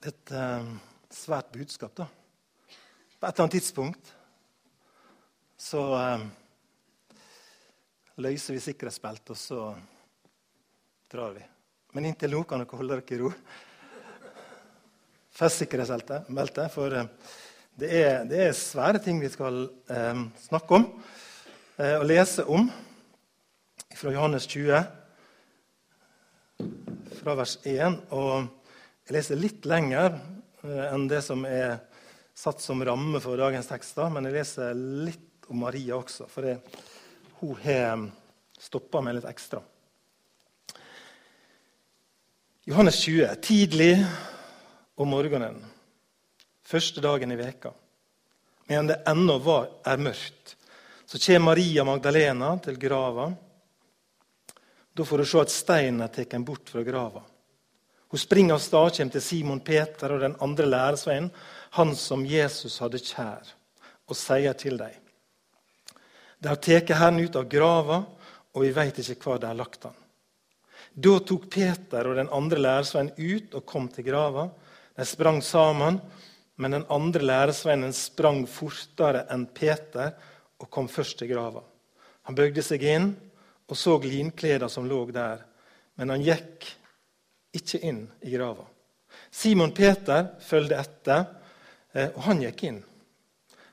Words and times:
Det 0.00 0.08
er 0.08 0.14
et 0.14 0.30
eh, 0.32 0.68
svært 1.12 1.50
budskap. 1.52 1.92
da. 1.92 2.06
På 2.08 3.26
et 3.28 3.34
eller 3.34 3.44
annet 3.44 3.52
tidspunkt 3.52 4.06
så 5.60 5.80
eh, 5.92 6.22
løser 8.24 8.56
vi 8.56 8.62
sikkerhetsbeltet, 8.64 9.34
og 9.34 9.36
så 9.36 9.58
drar 11.12 11.34
vi. 11.34 11.42
Men 11.92 12.08
inntil 12.08 12.32
nå 12.32 12.40
kan 12.48 12.62
dere 12.62 12.78
holde 12.80 12.96
dere 12.96 13.12
i 13.12 13.18
ro. 13.20 13.28
Fest 15.36 15.60
sikkerhetsbeltet, 15.60 16.70
for 16.72 16.96
eh, 16.96 17.10
det, 17.76 17.90
er, 17.98 18.24
det, 18.30 18.38
er, 18.46 18.56
svære 18.56 19.02
ting 19.04 19.20
vi 19.20 19.28
skal 19.34 19.66
eh, 19.68 20.22
snakke 20.46 20.78
om 20.78 20.86
eh, 21.76 21.98
og 21.98 22.06
lese 22.08 22.46
om 22.48 22.70
fra 24.00 24.14
Johannes 24.16 24.48
20, 24.48 24.80
fra 27.20 27.36
vers 27.36 27.58
1. 27.68 28.00
og 28.16 28.48
jeg 29.10 29.16
leser 29.16 29.38
litt 29.42 29.64
lenger 29.66 30.12
eh, 30.62 30.84
enn 30.92 31.08
det 31.10 31.18
som 31.26 31.40
er 31.42 31.80
satt 32.38 32.60
som 32.62 32.78
ramme 32.86 33.18
for 33.18 33.34
dagens 33.34 33.66
tekster, 33.66 34.06
men 34.06 34.28
jeg 34.28 34.36
leser 34.36 34.76
litt 34.78 35.48
om 35.50 35.64
Maria 35.64 35.96
også, 35.96 36.28
for 36.30 36.46
jeg, 36.46 36.60
hun 37.40 37.56
har 37.64 38.04
stoppa 38.54 39.00
meg 39.02 39.16
litt 39.16 39.26
ekstra. 39.26 39.58
Johannes 42.70 43.00
20. 43.02 43.34
Tidlig 43.42 43.96
om 44.94 45.10
morgenen, 45.10 45.58
første 46.62 47.02
dagen 47.02 47.34
i 47.34 47.40
veka, 47.40 47.74
mens 48.70 48.92
det 48.92 49.00
ennå 49.10 49.40
er 49.50 50.06
mørkt, 50.06 50.54
så 51.02 51.18
kommer 51.18 51.48
Maria 51.50 51.88
Magdalena 51.88 52.52
til 52.62 52.78
grava. 52.78 53.26
Da 54.94 55.02
får 55.02 55.24
hun 55.24 55.32
se 55.34 55.42
at 55.42 55.58
steinen 55.58 56.06
er 56.06 56.14
tatt 56.14 56.38
bort 56.46 56.70
fra 56.70 56.86
grava. 56.86 57.26
Hun 58.10 58.18
springer 58.18 58.54
av 58.54 58.62
sted, 58.62 58.96
kommer 58.96 59.14
til 59.14 59.22
Simon 59.22 59.60
Peter 59.62 60.10
og 60.10 60.24
den 60.24 60.34
andre 60.42 60.66
læresveien, 60.66 61.30
han 61.78 61.94
som 61.94 62.26
Jesus 62.26 62.80
hadde 62.82 62.98
kjær, 62.98 63.52
og 64.10 64.18
sier 64.18 64.56
til 64.58 64.80
dem 64.80 64.96
De 66.42 66.48
har 66.48 66.58
tatt 66.58 66.90
Herren 66.90 67.20
ut 67.20 67.36
av 67.36 67.46
grava, 67.46 68.00
og 68.50 68.64
vi 68.64 68.72
veit 68.74 68.98
ikke 68.98 69.20
hvor 69.22 69.38
de 69.38 69.46
har 69.46 69.58
lagt 69.58 69.84
han. 69.86 69.94
Da 70.90 71.20
tok 71.22 71.46
Peter 71.52 72.08
og 72.08 72.16
den 72.18 72.32
andre 72.34 72.58
læresveien 72.58 73.12
ut 73.14 73.54
og 73.54 73.66
kom 73.66 73.86
til 73.92 74.08
grava. 74.08 74.48
De 74.96 75.06
sprang 75.06 75.38
sammen, 75.44 76.00
men 76.56 76.74
den 76.74 76.86
andre 76.90 77.22
læresvennen 77.22 77.92
sprang 77.94 78.42
fortere 78.50 79.22
enn 79.30 79.46
Peter 79.54 80.16
og 80.60 80.68
kom 80.68 80.90
først 80.90 81.20
til 81.20 81.30
grava. 81.30 81.62
Han 82.26 82.36
bøgde 82.36 82.64
seg 82.64 82.82
inn 82.84 83.12
og 83.70 83.78
så 83.78 83.94
linkleda 84.02 84.68
som 84.68 84.88
lå 84.90 85.04
der, 85.14 85.44
men 85.94 86.10
han 86.10 86.26
gikk 86.26 86.66
ikke 87.56 87.80
inn 87.86 88.04
i 88.20 88.30
grava. 88.34 88.64
Simon 89.30 89.72
Peter 89.74 90.26
fulgte 90.40 90.78
etter, 90.78 91.24
eh, 91.92 92.10
og 92.14 92.22
han 92.28 92.42
gikk 92.44 92.64
inn. 92.68 92.82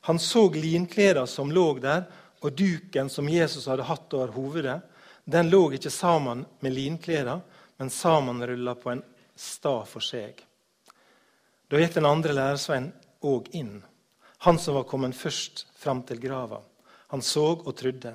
Han 0.08 0.20
så 0.20 0.48
linklærne 0.54 1.28
som 1.28 1.52
lå 1.52 1.68
der, 1.84 2.06
og 2.42 2.54
duken 2.54 3.10
som 3.10 3.30
Jesus 3.30 3.66
hadde 3.68 3.88
hatt 3.88 4.14
over 4.14 4.34
hovedet. 4.36 4.80
Den 5.26 5.50
lå 5.50 5.72
ikke 5.76 5.92
sammen 5.92 6.46
med 6.60 6.74
linklærne, 6.74 7.42
men 7.78 7.90
sammenrulla 7.90 8.76
på 8.76 8.94
en 8.94 9.04
stad 9.36 9.88
for 9.90 10.02
seg. 10.02 10.40
Da 11.68 11.82
gikk 11.82 11.98
den 11.98 12.08
andre 12.08 12.34
lærersveien 12.38 12.92
òg 13.28 13.50
inn, 13.58 13.82
han 14.46 14.60
som 14.62 14.78
var 14.78 14.86
kommet 14.88 15.18
først 15.18 15.66
fram 15.76 16.04
til 16.06 16.22
grava. 16.22 16.62
Han 17.12 17.22
så 17.22 17.50
og 17.58 17.74
trodde. 17.76 18.14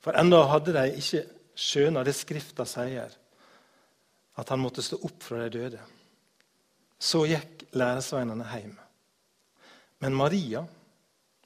For 0.00 0.16
ennå 0.16 0.42
hadde 0.48 0.74
de 0.76 1.00
ikke 1.00 1.24
skjøna 1.58 2.04
det 2.04 2.14
Skrifta 2.16 2.66
sier 2.68 3.10
at 4.40 4.48
han 4.48 4.62
måtte 4.62 4.82
stå 4.84 4.98
opp 5.06 5.22
fra 5.22 5.44
de 5.44 5.58
døde. 5.58 5.80
Så 7.00 7.24
gikk 7.28 7.66
læresveinene 7.76 8.46
hjem. 8.54 8.76
Men 10.00 10.16
Maria 10.16 10.62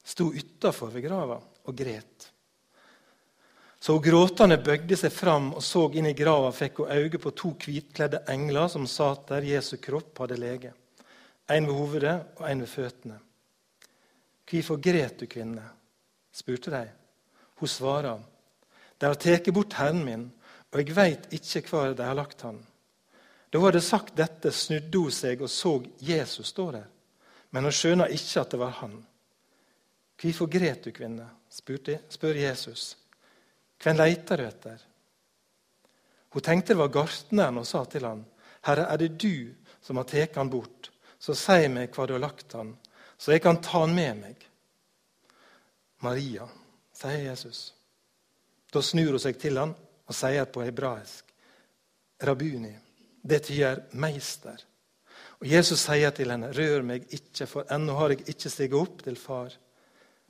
sto 0.04 0.30
utafor 0.30 0.92
ved 0.94 1.06
grava 1.08 1.40
og 1.40 1.76
gret. 1.76 2.30
Så 3.84 3.92
hun 3.92 4.04
gråtende 4.04 4.56
bøgde 4.64 4.96
seg 4.96 5.12
fram 5.12 5.50
og 5.58 5.62
så 5.64 5.82
inn 5.92 6.06
i 6.08 6.16
grava, 6.16 6.48
fikk 6.56 6.80
hun 6.80 6.92
øye 6.94 7.20
på 7.20 7.34
to 7.36 7.50
hvitkledde 7.66 8.22
engler 8.32 8.70
som 8.72 8.86
satt 8.88 9.26
der 9.28 9.44
Jesu 9.44 9.76
kropp 9.82 10.22
hadde 10.22 10.38
lege. 10.40 10.70
En 11.52 11.66
ved 11.68 11.76
hovedet 11.76 12.14
og 12.38 12.46
en 12.48 12.64
ved 12.64 12.70
føttene. 12.72 13.18
Hvorfor 14.48 14.80
gret 14.80 15.18
du, 15.20 15.26
kvinne? 15.28 15.64
spurte 16.32 16.70
de. 16.72 16.86
Hun 17.60 17.68
svarer, 17.68 18.22
De 18.98 19.06
har 19.06 19.14
tatt 19.20 19.52
bort 19.52 19.74
Herren 19.76 20.04
min, 20.04 20.24
og 20.72 20.80
jeg 20.80 20.96
veit 20.96 21.26
ikke 21.34 21.68
hvor 21.68 21.92
de 21.92 22.02
har 22.02 22.16
lagt 22.16 22.40
han. 22.42 22.62
Da 23.54 23.58
hun 23.58 23.68
hadde 23.68 23.80
sagt 23.86 24.16
dette, 24.18 24.50
snudde 24.50 24.98
hun 24.98 25.12
seg 25.14 25.42
og 25.46 25.50
så 25.50 25.76
Jesus 26.02 26.48
stå 26.50 26.64
der. 26.74 26.88
Men 27.54 27.68
hun 27.68 27.74
skjønner 27.76 28.10
ikke 28.10 28.40
at 28.40 28.50
det 28.50 28.58
var 28.58 28.72
han. 28.80 28.96
Hvorfor 30.18 30.48
gret 30.50 30.82
du, 30.82 30.90
kvinne? 30.90 31.28
Spurte, 31.54 32.00
spør 32.10 32.34
Jesus. 32.34 32.96
Hvem 33.78 34.00
leter 34.00 34.42
du 34.42 34.44
etter? 34.48 34.82
Hun 36.34 36.42
tenkte 36.42 36.74
det 36.74 36.80
var 36.80 36.90
gartneren 36.98 37.60
og 37.62 37.68
sa 37.70 37.84
til 37.86 38.08
han, 38.08 38.24
Herre, 38.66 38.88
er 38.90 38.98
det 39.04 39.12
du 39.22 39.54
som 39.78 40.02
har 40.02 40.10
tatt 40.10 40.34
han 40.34 40.50
bort? 40.50 40.90
Så 41.22 41.38
si 41.38 41.68
meg 41.70 41.94
hvor 41.94 42.10
du 42.10 42.16
har 42.16 42.26
lagt 42.26 42.58
han, 42.58 42.72
så 43.14 43.36
jeg 43.36 43.44
kan 43.44 43.62
ta 43.62 43.84
han 43.84 43.94
med 43.94 44.18
meg. 44.18 44.48
Maria, 46.02 46.50
sier 46.90 47.30
Jesus. 47.30 47.68
Da 48.74 48.82
snur 48.82 49.14
hun 49.14 49.22
seg 49.22 49.38
til 49.38 49.62
han 49.62 49.78
og 49.78 50.18
sier 50.24 50.50
på 50.50 50.66
hebraisk, 50.66 51.30
Rabuni. 52.26 52.80
Det 53.24 53.48
gjør 53.48 53.80
meister. 53.96 54.58
Og 55.40 55.48
Jesus 55.48 55.80
sier 55.86 56.12
til 56.14 56.30
henne, 56.30 56.52
'Rør 56.52 56.82
meg 56.82 57.06
ikke, 57.12 57.46
for 57.46 57.66
ennå 57.72 57.96
har 57.98 58.14
jeg 58.14 58.28
ikke 58.28 58.50
steget 58.50 58.74
opp 58.78 59.02
til 59.02 59.16
far.' 59.16 59.56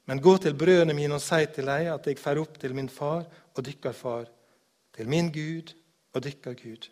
'Men 0.06 0.20
gå 0.20 0.36
til 0.38 0.54
brødrene 0.54 0.94
mine 0.94 1.14
og 1.14 1.20
si 1.20 1.46
til 1.46 1.66
dem 1.66 1.92
at 1.94 2.06
jeg 2.06 2.18
fer 2.18 2.38
opp 2.38 2.58
til 2.58 2.74
min 2.74 2.88
far 2.88 3.24
og 3.54 3.64
dykker 3.64 3.92
far, 3.92 4.24
til 4.96 5.08
min 5.08 5.32
Gud 5.32 5.74
og 6.14 6.22
dykker 6.22 6.54
Gud.' 6.54 6.90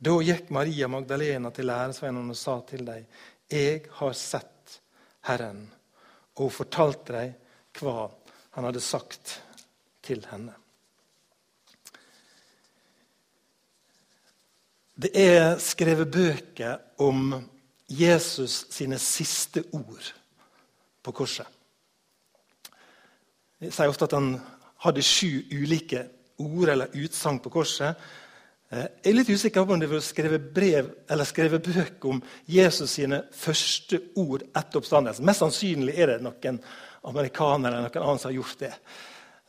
Da 0.00 0.10
gikk 0.10 0.50
Maria 0.50 0.86
Magdalena 0.88 1.50
til 1.50 1.66
læresveinene 1.66 2.30
og 2.30 2.36
sa 2.36 2.60
til 2.60 2.86
dem, 2.86 3.06
'Jeg 3.50 3.82
har 3.90 4.12
sett 4.12 4.80
Herren.' 5.26 5.70
Og 6.36 6.42
hun 6.42 6.50
fortalte 6.50 7.12
dem 7.12 7.34
hva 7.80 8.10
han 8.50 8.64
hadde 8.64 8.80
sagt 8.80 9.42
til 10.02 10.26
henne. 10.30 10.54
Det 15.00 15.10
er 15.16 15.54
skrevet 15.62 16.10
bøker 16.12 16.80
om 17.00 17.32
Jesus 17.88 18.66
sine 18.68 18.98
siste 19.00 19.62
ord 19.72 20.10
på 21.00 21.14
korset. 21.16 21.46
Jeg 23.60 23.72
sier 23.72 23.88
ofte 23.88 24.08
at 24.10 24.16
han 24.18 24.34
hadde 24.84 25.04
sju 25.04 25.46
ulike 25.52 26.04
ord 26.40 26.74
eller 26.74 26.92
utsagn 27.00 27.40
på 27.40 27.52
korset. 27.54 27.96
Eh, 28.68 28.84
jeg 29.00 29.14
er 29.14 29.16
litt 29.16 29.32
usikker 29.32 29.64
på 29.64 29.76
om 29.76 29.80
det 29.80 29.88
var 29.88 30.04
skrevet 30.04 30.52
brev 30.52 30.92
eller 31.08 31.28
skrevet 31.28 31.64
bøker 31.64 32.12
om 32.12 32.22
Jesus 32.50 32.98
sine 32.98 33.22
første 33.32 34.02
ord 34.20 34.44
etter 34.50 34.82
oppstandelsen. 34.82 35.24
Mest 35.24 35.46
sannsynlig 35.46 35.96
er 35.96 36.14
det 36.14 36.22
noen 36.26 36.60
amerikanere 37.08 37.72
eller 37.72 37.88
noen 37.88 38.04
annen 38.04 38.20
som 38.20 38.34
har 38.34 38.40
gjort 38.42 38.66
det. 38.66 38.74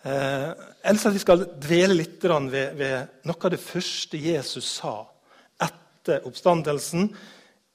Eh, 0.07 0.51
ellers 0.87 1.09
at 1.11 1.19
Vi 1.19 1.27
skal 1.27 1.49
dvele 1.59 1.99
litt 1.99 2.23
ved, 2.23 2.77
ved 2.79 3.25
noe 3.27 3.41
av 3.43 3.51
det 3.51 3.59
første 3.59 4.17
Jesus 4.17 4.77
sa 4.79 5.10
etter 6.01 6.25
oppstandelsen, 6.25 7.11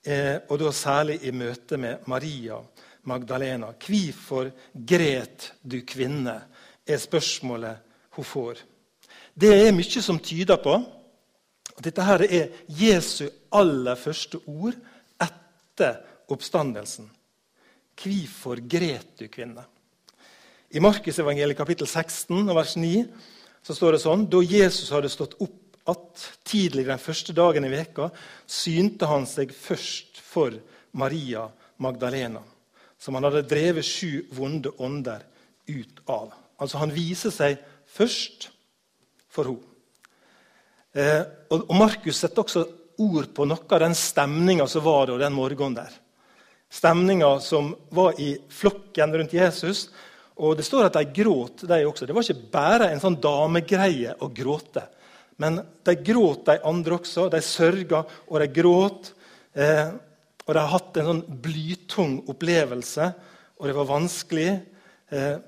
eh, 0.03 0.43
og 0.51 0.59
da 0.59 0.73
særlig 0.75 1.21
i 1.23 1.31
møte 1.31 1.79
med 1.79 2.07
Maria 2.11 2.59
Magdalena. 3.07 3.71
Hvorfor 3.79 4.51
gret 4.75 5.53
du, 5.63 5.81
kvinne? 5.87 6.43
er 6.87 7.01
spørsmålet 7.03 7.79
hun 8.15 8.25
får. 8.25 8.61
Det 9.35 9.51
er 9.51 9.73
mye 9.75 10.03
som 10.03 10.21
tyder 10.23 10.59
på 10.63 10.77
at 11.77 11.83
dette 11.83 12.05
her 12.07 12.23
er 12.23 12.53
Jesu 12.69 13.27
aller 13.51 13.99
første 13.99 14.39
ord 14.47 14.77
etter 15.19 15.99
oppstandelsen. 16.31 17.09
Hvorfor 17.99 18.63
gret 18.63 19.19
du, 19.19 19.27
kvinne? 19.27 19.65
I 20.71 20.79
Markusevangeliet 20.79 21.59
kapittel 21.59 21.91
16 21.91 22.55
vers 22.55 22.77
9 22.79 23.05
så 23.67 23.75
står 23.75 23.97
det 23.97 24.03
sånn 24.03 24.29
Da 24.31 24.39
Jesus 24.47 24.93
hadde 24.95 25.11
stått 25.11 25.35
opp 25.43 25.66
at 25.87 26.27
tidligere 26.47 26.95
den 26.95 27.03
første 27.03 27.35
dagen 27.37 27.67
i 27.67 27.73
veka 27.73 28.11
synte 28.47 29.09
han 29.11 29.27
seg 29.29 29.53
først 29.55 30.21
for 30.23 30.55
Maria 30.97 31.47
Magdalena, 31.83 32.43
som 32.99 33.17
han 33.19 33.27
hadde 33.29 33.47
drevet 33.49 33.87
sju 33.87 34.27
vonde 34.35 34.73
ånder 34.83 35.23
ut 35.69 36.03
av. 36.07 36.33
Altså 36.59 36.81
Han 36.81 36.95
viser 36.95 37.35
seg 37.35 37.61
først 37.93 38.49
for 39.33 39.51
henne. 39.51 39.73
Eh, 40.97 41.23
og 41.53 41.75
Markus 41.77 42.23
setter 42.23 42.41
også 42.41 42.63
ord 43.05 43.29
på 43.37 43.45
noe 43.45 43.69
av 43.69 43.83
den 43.83 43.95
stemninga 43.99 44.65
som 44.71 44.85
var 44.87 45.11
da 45.11 45.19
den 45.21 45.35
morgenen 45.37 45.77
der. 45.77 45.93
Stemninga 46.73 47.35
som 47.45 47.75
var 47.95 48.17
i 48.21 48.33
flokken 48.49 49.13
rundt 49.13 49.35
Jesus. 49.37 49.91
Og 50.37 50.57
Det 50.57 50.65
står 50.65 50.89
at 50.89 50.97
de 50.97 51.05
gråt, 51.23 51.65
de 51.69 51.85
også. 51.87 52.07
Det 52.07 52.17
var 52.17 52.25
ikke 52.25 52.53
bare 52.53 52.91
en 52.93 53.01
sånn 53.01 53.21
damegreie 53.21 54.17
å 54.21 54.29
gråte. 54.33 54.87
Men 55.43 55.61
de 55.85 55.95
gråt, 56.01 56.47
de 56.47 56.59
andre 56.65 56.97
også. 56.97 57.29
De 57.33 57.41
sørga 57.45 58.03
og 58.29 58.41
de 58.41 58.49
gråt. 58.49 59.13
Eh, 59.55 59.93
Og 60.47 60.55
de 60.55 60.63
har 60.63 60.71
hatt 60.71 60.99
en 61.01 61.09
sånn 61.11 61.41
blytung 61.43 62.21
opplevelse, 62.31 63.07
og 63.59 63.67
det 63.67 63.73
var 63.75 63.89
vanskelig. 63.89 64.51
Eh, 65.11 65.39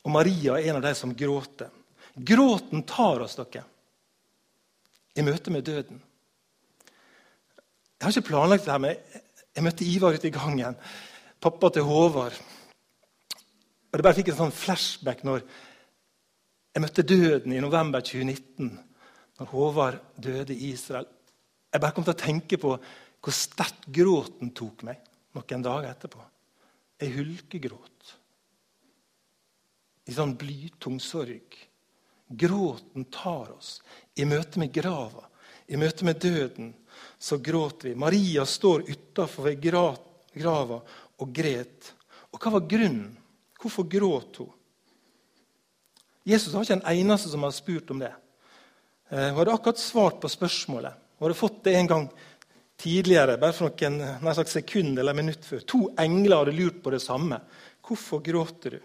og 0.00 0.14
Maria 0.14 0.56
er 0.56 0.70
en 0.70 0.78
av 0.78 0.86
de 0.86 0.92
som 0.96 1.12
gråter. 1.12 1.68
Gråten 2.16 2.80
tar 2.88 3.20
oss, 3.26 3.36
dere, 3.36 3.66
i 5.18 5.24
møte 5.26 5.52
med 5.52 5.66
døden. 5.68 6.00
Jeg 7.98 8.06
har 8.06 8.14
ikke 8.14 8.30
planlagt 8.30 8.64
det 8.64 8.72
her, 8.72 8.80
men 8.80 8.96
jeg 9.52 9.66
møtte 9.66 9.84
Ivar 9.84 10.16
ute 10.16 10.30
i 10.30 10.32
gangen. 10.32 10.76
Pappa 11.42 11.68
til 11.74 11.84
Håvard. 11.84 12.40
Og 13.92 13.96
Det 13.98 14.04
bare 14.06 14.16
fikk 14.16 14.32
en 14.32 14.40
sånn 14.46 14.54
flashback 14.54 15.24
når 15.26 15.42
jeg 16.72 16.82
møtte 16.84 17.04
døden 17.04 17.52
i 17.52 17.60
november 17.60 18.00
2019. 18.00 18.78
Når 19.38 19.50
Håvard 19.52 20.00
døde 20.18 20.54
i 20.54 20.72
Israel. 20.72 21.06
Jeg 21.72 21.82
bare 21.82 21.94
kom 21.94 22.06
til 22.06 22.14
å 22.16 22.22
tenke 22.22 22.58
på 22.60 22.74
hvor 22.78 23.34
sterkt 23.34 23.86
gråten 23.94 24.50
tok 24.56 24.84
meg 24.86 25.02
noen 25.36 25.64
dager 25.64 25.90
etterpå. 25.90 26.22
Jeg 26.98 27.14
hulkegråt. 27.14 28.14
I 30.08 30.16
sånn 30.16 30.34
blytung 30.40 30.98
sorg. 31.02 31.56
Gråten 32.28 33.06
tar 33.12 33.52
oss 33.54 33.78
i 34.18 34.26
møte 34.28 34.60
med 34.60 34.72
grava, 34.74 35.24
i 35.68 35.78
møte 35.80 36.04
med 36.08 36.20
døden. 36.20 36.72
Så 37.18 37.38
gråter 37.44 37.90
vi. 37.90 37.98
Maria 37.98 38.44
står 38.46 38.88
utafor 38.88 39.52
grava 39.60 40.80
og 41.18 41.32
gret. 41.34 41.92
Og 42.32 42.40
hva 42.40 42.56
var 42.56 42.66
grunnen? 42.68 43.12
Hvorfor 43.58 43.86
gråt 43.90 44.40
hun? 44.42 44.54
Jesus 46.28 46.52
har 46.52 46.66
ikke 46.66 46.76
en 46.78 46.90
eneste 46.92 47.30
som 47.32 47.46
har 47.46 47.54
spurt 47.56 47.90
om 47.90 48.02
det. 48.02 48.12
Eh, 49.08 49.28
hun 49.28 49.38
hadde 49.40 49.52
akkurat 49.52 49.78
svart 49.78 50.20
på 50.20 50.28
spørsmålet. 50.28 50.92
Hun 51.18 51.26
hadde 51.26 51.38
fått 51.38 51.64
det 51.64 51.74
en 51.74 51.86
gang 51.86 52.08
tidligere, 52.78 53.38
bare 53.40 53.56
for 53.56 53.70
noen 53.70 53.98
nær 54.22 54.36
sagt 54.36 54.52
sekund 54.52 54.98
eller 54.98 55.16
minutt 55.16 55.46
før. 55.48 55.64
To 55.66 55.80
engler 55.98 56.42
hadde 56.42 56.56
lurt 56.58 56.82
på 56.84 56.92
det 56.94 57.00
samme. 57.02 57.40
Hvorfor 57.84 58.22
gråter 58.24 58.76
du? 58.76 58.80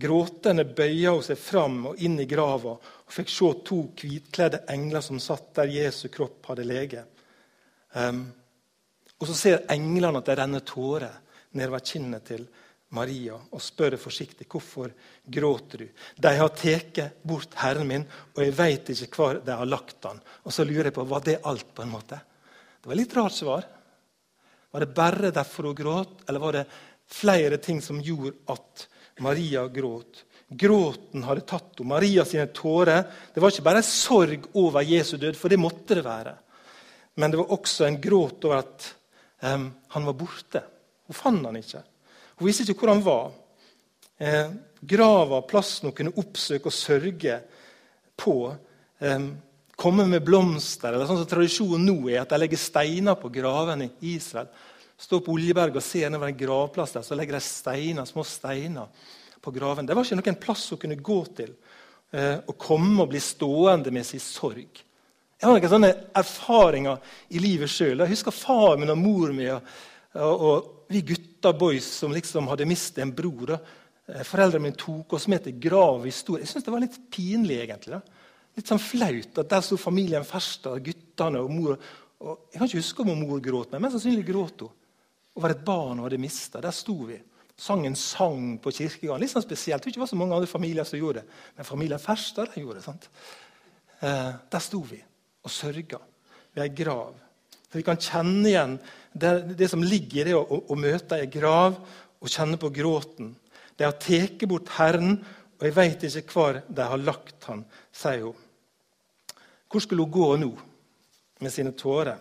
Gråtende 0.00 0.64
bøya 0.64 1.12
hun 1.16 1.24
seg 1.24 1.40
fram 1.40 1.80
og 1.90 1.98
inn 2.04 2.20
i 2.22 2.28
grava 2.28 2.76
og 2.78 3.12
fikk 3.12 3.32
se 3.32 3.50
to 3.68 3.80
hvitkledde 4.00 4.62
engler 4.72 5.04
som 5.04 5.18
satt 5.20 5.50
der 5.58 5.72
Jesu 5.72 6.06
kropp 6.12 6.52
hadde 6.52 6.64
lege. 6.68 7.02
Um, 7.92 8.22
og 9.20 9.26
Så 9.28 9.34
ser 9.36 9.66
englene 9.68 10.22
at 10.22 10.30
det 10.30 10.38
renner 10.38 10.64
tårer 10.64 11.18
nedover 11.52 11.84
kinnet 11.84 12.24
til 12.24 12.46
Maria 12.96 13.36
og 13.38 13.62
spør 13.62 13.94
forsiktig 14.00 14.48
hvorfor 14.50 14.90
gråter 15.30 15.84
du. 15.84 15.90
De 16.18 16.32
har 16.34 16.54
tatt 16.58 17.20
bort 17.22 17.54
Herren 17.60 17.86
min, 17.86 18.06
og 18.34 18.42
jeg 18.42 18.56
veit 18.58 18.90
ikke 18.90 19.10
hvor 19.14 19.38
de 19.44 19.58
har 19.60 19.68
lagt 19.68 20.08
han. 20.08 20.18
Og 20.42 20.54
så 20.54 20.66
lurer 20.66 20.90
jeg 20.90 20.96
på, 20.96 21.04
Var 21.06 21.26
det 21.26 21.40
alt? 21.46 21.74
på 21.74 21.82
en 21.82 21.92
måte? 21.92 22.18
Det 22.80 22.90
var 22.90 22.98
litt 22.98 23.14
rart 23.14 23.36
svar. 23.36 23.68
Var 24.70 24.80
det 24.80 24.94
bare 24.94 25.30
derfor 25.34 25.68
hun 25.68 25.74
gråt, 25.74 26.24
eller 26.28 26.40
var 26.40 26.52
det 26.58 26.66
flere 27.10 27.58
ting 27.58 27.80
som 27.82 28.00
gjorde 28.02 28.34
at 28.50 28.86
Maria 29.20 29.66
gråt? 29.68 30.24
Gråten 30.50 31.22
hadde 31.22 31.46
tatt 31.46 31.78
henne. 31.78 31.92
Maria 31.94 32.24
sine 32.26 32.48
tårer 32.54 33.04
det 33.34 33.42
var 33.42 33.52
ikke 33.52 33.66
bare 33.66 33.86
sorg 33.86 34.48
over 34.58 34.82
Jesu 34.82 35.16
død, 35.16 35.38
for 35.38 35.48
det 35.48 35.60
måtte 35.62 35.94
det 35.94 36.06
være. 36.06 36.34
Men 37.14 37.30
det 37.30 37.38
var 37.38 37.54
også 37.54 37.86
en 37.86 38.00
gråt 38.02 38.44
over 38.48 38.62
at 38.64 38.90
um, 39.46 39.70
han 39.94 40.06
var 40.06 40.18
borte. 40.18 40.62
Hun 41.06 41.18
fant 41.18 41.46
han 41.46 41.58
ikke. 41.58 41.82
Hun 42.40 42.48
visste 42.48 42.64
ikke 42.64 42.86
hvor 42.86 42.94
han 42.94 43.04
var. 43.04 43.32
Eh, 44.16 44.52
grava, 44.80 45.42
plassen 45.44 45.90
hun 45.90 45.96
kunne 45.96 46.14
oppsøke 46.22 46.70
og 46.70 46.72
sørge 46.72 47.34
på. 48.16 48.36
Eh, 48.98 49.26
komme 49.76 50.06
med 50.08 50.24
blomster. 50.24 50.94
eller 50.94 51.04
sånn 51.04 51.20
som 51.20 51.28
Tradisjonen 51.28 51.84
nå 51.84 52.08
er 52.08 52.22
at 52.22 52.32
de 52.32 52.38
legger 52.40 52.60
steiner 52.60 53.16
på 53.20 53.28
gravene 53.32 53.90
i 54.00 54.14
Israel. 54.14 54.48
Står 54.96 55.20
på 55.24 55.36
Oljeberget 55.36 55.76
og 55.76 55.84
ser 55.84 56.08
nedover 56.08 56.32
en 56.32 56.40
gravplass 56.40 56.96
der, 56.96 57.04
så 57.04 57.16
legger 57.16 57.36
de 57.36 57.44
steiner, 57.44 58.08
små 58.08 58.24
steiner 58.24 58.88
på 59.40 59.52
graven. 59.52 59.86
Det 59.88 59.96
var 59.96 60.04
ikke 60.04 60.20
noen 60.20 60.40
plass 60.40 60.66
hun 60.72 60.80
kunne 60.80 61.00
gå 61.00 61.20
til 61.36 61.52
eh, 62.12 62.38
og 62.40 62.56
komme 62.60 63.04
og 63.04 63.12
bli 63.12 63.20
stående 63.20 63.92
med 63.92 64.08
sin 64.08 64.20
sorg. 64.20 64.84
Jeg 65.40 65.48
har 65.48 65.56
noen 65.56 65.72
sånne 65.72 65.94
erfaringer 66.16 67.16
i 67.32 67.40
livet 67.40 67.72
sjøl. 67.72 68.00
Jeg 68.00 68.12
husker 68.12 68.36
far 68.36 68.80
min 68.80 68.92
og 68.92 69.00
mor 69.00 69.32
mi. 69.32 69.48
Og, 70.18 70.42
og 70.42 70.90
vi 70.90 71.04
gutta 71.06 71.52
boys 71.54 71.86
som 72.00 72.14
liksom 72.14 72.48
hadde 72.50 72.66
mistet 72.68 73.04
en 73.04 73.14
bror. 73.14 73.54
Eh, 73.54 74.24
foreldrene 74.26 74.66
mine 74.66 74.78
tok 74.78 75.14
oss 75.18 75.28
med 75.30 75.44
til 75.44 75.58
grav 75.62 76.06
i 76.08 76.14
stor. 76.14 76.40
Jeg 76.42 76.50
syns 76.50 76.66
det 76.66 76.74
var 76.74 76.82
litt 76.82 76.98
pinlig. 77.14 77.60
egentlig. 77.62 77.98
Da. 77.98 78.02
Litt 78.58 78.70
sånn 78.70 78.82
flaut 78.82 79.38
at 79.42 79.50
der 79.52 79.64
sto 79.64 79.78
familien 79.78 80.26
Ferstad, 80.26 80.82
guttene 80.84 81.42
og 81.44 81.54
mor. 81.54 81.78
Og 82.20 82.50
jeg 82.50 82.58
kan 82.58 82.68
ikke 82.68 82.82
huske 82.82 83.06
om 83.06 83.12
mor 83.22 83.40
gråt, 83.40 83.70
men 83.72 83.86
mest 83.86 83.96
sannsynlig 83.96 84.26
gråt 84.28 84.66
hun 84.66 84.76
over 85.38 85.54
et 85.54 85.62
barn 85.64 85.96
hun 85.96 86.04
hadde 86.04 86.18
mista. 86.20 86.60
Der 86.60 86.74
sto 86.74 86.96
vi. 87.08 87.20
Sang 87.60 87.84
en 87.86 87.96
sang 87.96 88.56
på 88.60 88.72
kirkegården. 88.72 89.22
Litt 89.22 89.32
sånn 89.32 89.44
spesielt. 89.44 89.84
Det 89.84 89.92
var 89.92 89.94
ikke 89.94 90.10
så 90.10 90.18
mange 90.18 90.36
andre 90.36 90.50
familier 90.50 90.86
som 90.88 90.98
gjorde 90.98 91.22
det. 91.22 91.38
Men 91.56 91.68
familien 91.68 92.02
Ferstad 92.02 92.50
de 92.54 92.64
gjorde 92.64 92.80
det. 92.80 92.84
sant? 92.86 93.08
Eh, 94.00 94.30
der 94.50 94.64
sto 94.64 94.80
vi 94.88 94.98
og 95.44 95.52
sørga 95.52 96.00
ved 96.56 96.64
ei 96.64 96.72
grav. 96.82 97.14
For 97.70 97.78
Vi 97.78 97.86
kan 97.86 98.00
kjenne 98.02 98.48
igjen 98.50 98.78
det, 99.12 99.32
det 99.58 99.68
som 99.70 99.82
ligger 99.82 100.24
i 100.24 100.30
det 100.30 100.36
å, 100.38 100.42
å, 100.42 100.62
å 100.74 100.78
møte 100.78 101.20
ei 101.20 101.30
grav 101.30 101.78
og 102.20 102.30
kjenne 102.30 102.58
på 102.60 102.72
gråten. 102.74 103.34
De 103.78 103.86
har 103.86 103.96
tatt 104.02 104.42
bort 104.50 104.74
Herren, 104.76 105.20
og 105.60 105.66
jeg 105.66 105.76
veit 105.76 106.02
ikke 106.08 106.34
hvor 106.34 106.58
de 106.66 106.88
har 106.92 107.04
lagt 107.04 107.46
han, 107.48 107.62
sier 107.94 108.26
hun. 108.26 108.46
Hvor 109.70 109.84
skulle 109.84 110.02
hun 110.02 110.12
gå 110.12 110.28
nå 110.42 110.50
med 111.40 111.54
sine 111.54 111.72
tårer? 111.78 112.18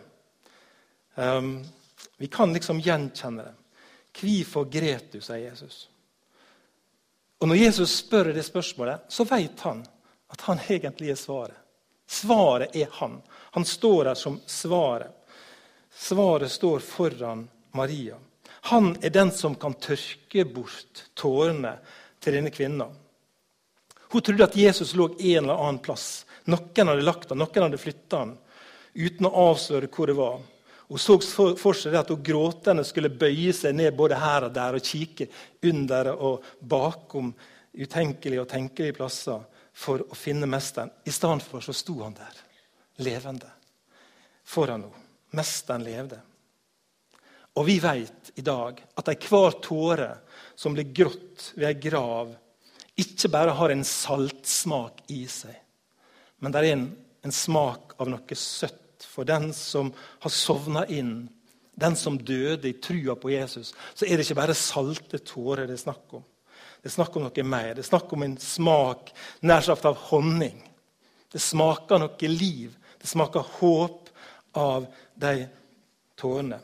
Um, 1.16 1.58
vi 2.22 2.30
kan 2.32 2.54
liksom 2.54 2.80
gjenkjenne 2.80 3.48
det. 3.48 3.56
Hvorfor 4.20 4.70
gret 4.70 5.12
du, 5.12 5.22
sier 5.22 5.50
Jesus. 5.50 5.88
Og 7.40 7.48
Når 7.48 7.56
Jesus 7.56 7.96
spør 8.04 8.34
det 8.36 8.44
spørsmålet, 8.44 9.08
så 9.08 9.24
vet 9.28 9.60
han 9.64 9.82
at 10.30 10.42
han 10.46 10.62
egentlig 10.68 11.14
er 11.14 11.20
svaret. 11.20 11.58
Svaret 12.10 12.76
er 12.76 12.90
han. 13.00 13.20
Han 13.56 13.66
står 13.66 14.12
her 14.12 14.18
som 14.20 14.40
svaret. 14.46 15.14
Svaret 16.00 16.52
står 16.52 16.80
foran 16.80 17.50
Maria. 17.72 18.16
Han 18.72 18.96
er 19.02 19.10
den 19.10 19.32
som 19.32 19.56
kan 19.56 19.74
tørke 19.74 20.46
bort 20.48 21.02
tårene 21.14 21.74
til 22.24 22.38
denne 22.38 22.52
kvinna. 22.56 22.88
Hun 24.10 24.24
trodde 24.24 24.46
at 24.48 24.56
Jesus 24.56 24.94
lå 24.96 25.10
en 25.20 25.44
eller 25.44 25.60
annen 25.60 25.82
plass. 25.84 26.24
Noen 26.48 26.92
hadde 26.92 27.04
lagt 27.04 27.34
han, 27.34 27.42
noen 27.44 27.66
hadde 27.66 27.82
flytta 27.82 28.22
han, 28.24 28.32
uten 28.96 29.28
å 29.28 29.34
avsløre 29.50 29.90
hvor 29.92 30.08
det 30.08 30.16
var. 30.22 30.40
Hun 30.88 31.04
så 31.04 31.20
for 31.60 31.78
seg 31.78 32.00
at 32.00 32.16
hun 32.16 32.24
gråtende 32.24 32.88
skulle 32.88 33.12
bøye 33.12 33.52
seg 33.54 33.76
ned 33.76 33.92
både 34.00 34.22
her 34.24 34.48
og 34.48 34.56
der 34.56 34.80
og 34.80 34.88
kikke 34.88 35.28
under 35.68 36.14
og 36.16 36.48
bakom 36.64 37.34
utenkelige 37.76 38.46
og 38.46 38.50
tenkelige 38.56 38.96
plasser 38.98 39.44
for 39.76 40.08
å 40.08 40.18
finne 40.18 40.48
mesteren. 40.48 40.96
I 41.04 41.12
stedet 41.12 41.44
for 41.44 41.60
så 41.60 41.76
sto 41.76 42.00
han 42.06 42.16
der, 42.18 42.42
levende, 43.04 43.52
foran 44.48 44.88
henne. 44.88 44.99
Mesteren 45.38 45.86
levde. 45.86 46.20
Og 47.60 47.66
vi 47.68 47.80
vet 47.84 48.32
i 48.40 48.46
dag 48.46 48.80
at 48.98 49.10
enhver 49.12 49.58
tåre 49.64 50.10
som 50.56 50.76
blir 50.76 50.92
grått 50.96 51.52
ved 51.56 51.68
ei 51.70 51.80
grav, 51.90 52.32
ikke 53.00 53.32
bare 53.32 53.56
har 53.56 53.72
en 53.72 53.86
saltsmak 53.88 55.04
i 55.16 55.24
seg, 55.32 55.56
men 56.40 56.52
det 56.52 56.62
er 56.62 56.74
en, 56.74 56.86
en 57.24 57.36
smak 57.36 57.96
av 58.00 58.10
noe 58.12 58.38
søtt 58.38 59.06
for 59.08 59.28
den 59.28 59.52
som 59.56 59.92
har 60.24 60.34
sovna 60.34 60.86
inn, 60.92 61.30
den 61.80 61.96
som 61.96 62.20
døde 62.20 62.68
i 62.68 62.78
trua 62.84 63.16
på 63.16 63.32
Jesus. 63.32 63.72
Så 63.96 64.06
er 64.06 64.18
det 64.18 64.28
ikke 64.28 64.40
bare 64.42 64.56
salte 64.58 65.22
tårer 65.24 65.68
det 65.68 65.78
er 65.78 65.86
snakk 65.86 66.18
om. 66.20 66.26
Det 66.80 66.88
er 66.88 66.96
snakk 66.96 67.16
om 67.16 67.26
noe 67.28 67.46
mer. 67.48 67.74
Det 67.76 67.84
er 67.84 67.90
snakk 67.90 68.12
om 68.16 68.24
en 68.24 68.38
smak 68.40 69.12
nær 69.48 69.64
sagt 69.64 69.88
av 69.88 70.00
honning. 70.10 70.60
Det 71.32 71.42
smaker 71.44 72.00
noe 72.02 72.32
liv. 72.32 72.76
Det 73.00 73.08
smaker 73.08 73.48
håp 73.60 74.12
av 74.60 74.88
de 75.20 75.48
tårene. 76.20 76.60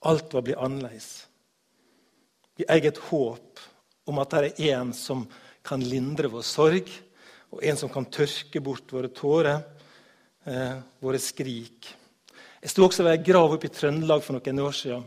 Alt 0.00 0.34
var 0.34 0.44
blitt 0.46 0.60
annerledes. 0.60 1.10
Vi 2.56 2.66
eier 2.68 2.90
et 2.90 3.04
håp 3.10 3.60
om 4.10 4.18
at 4.22 4.34
det 4.34 4.52
er 4.52 4.80
en 4.80 4.92
som 4.96 5.26
kan 5.66 5.82
lindre 5.84 6.30
vår 6.32 6.44
sorg, 6.46 6.90
og 7.50 7.64
en 7.66 7.78
som 7.78 7.90
kan 7.92 8.06
tørke 8.08 8.62
bort 8.62 8.92
våre 8.94 9.10
tårer, 9.12 9.62
eh, 10.46 10.76
våre 11.02 11.18
skrik. 11.18 11.88
Jeg 12.60 12.70
sto 12.70 12.84
også 12.84 13.04
ved 13.04 13.18
ei 13.18 13.24
grav 13.24 13.54
oppe 13.54 13.66
i 13.66 13.74
Trøndelag 13.74 14.22
for 14.22 14.36
noen 14.36 14.60
år 14.60 14.76
siden. 14.76 15.04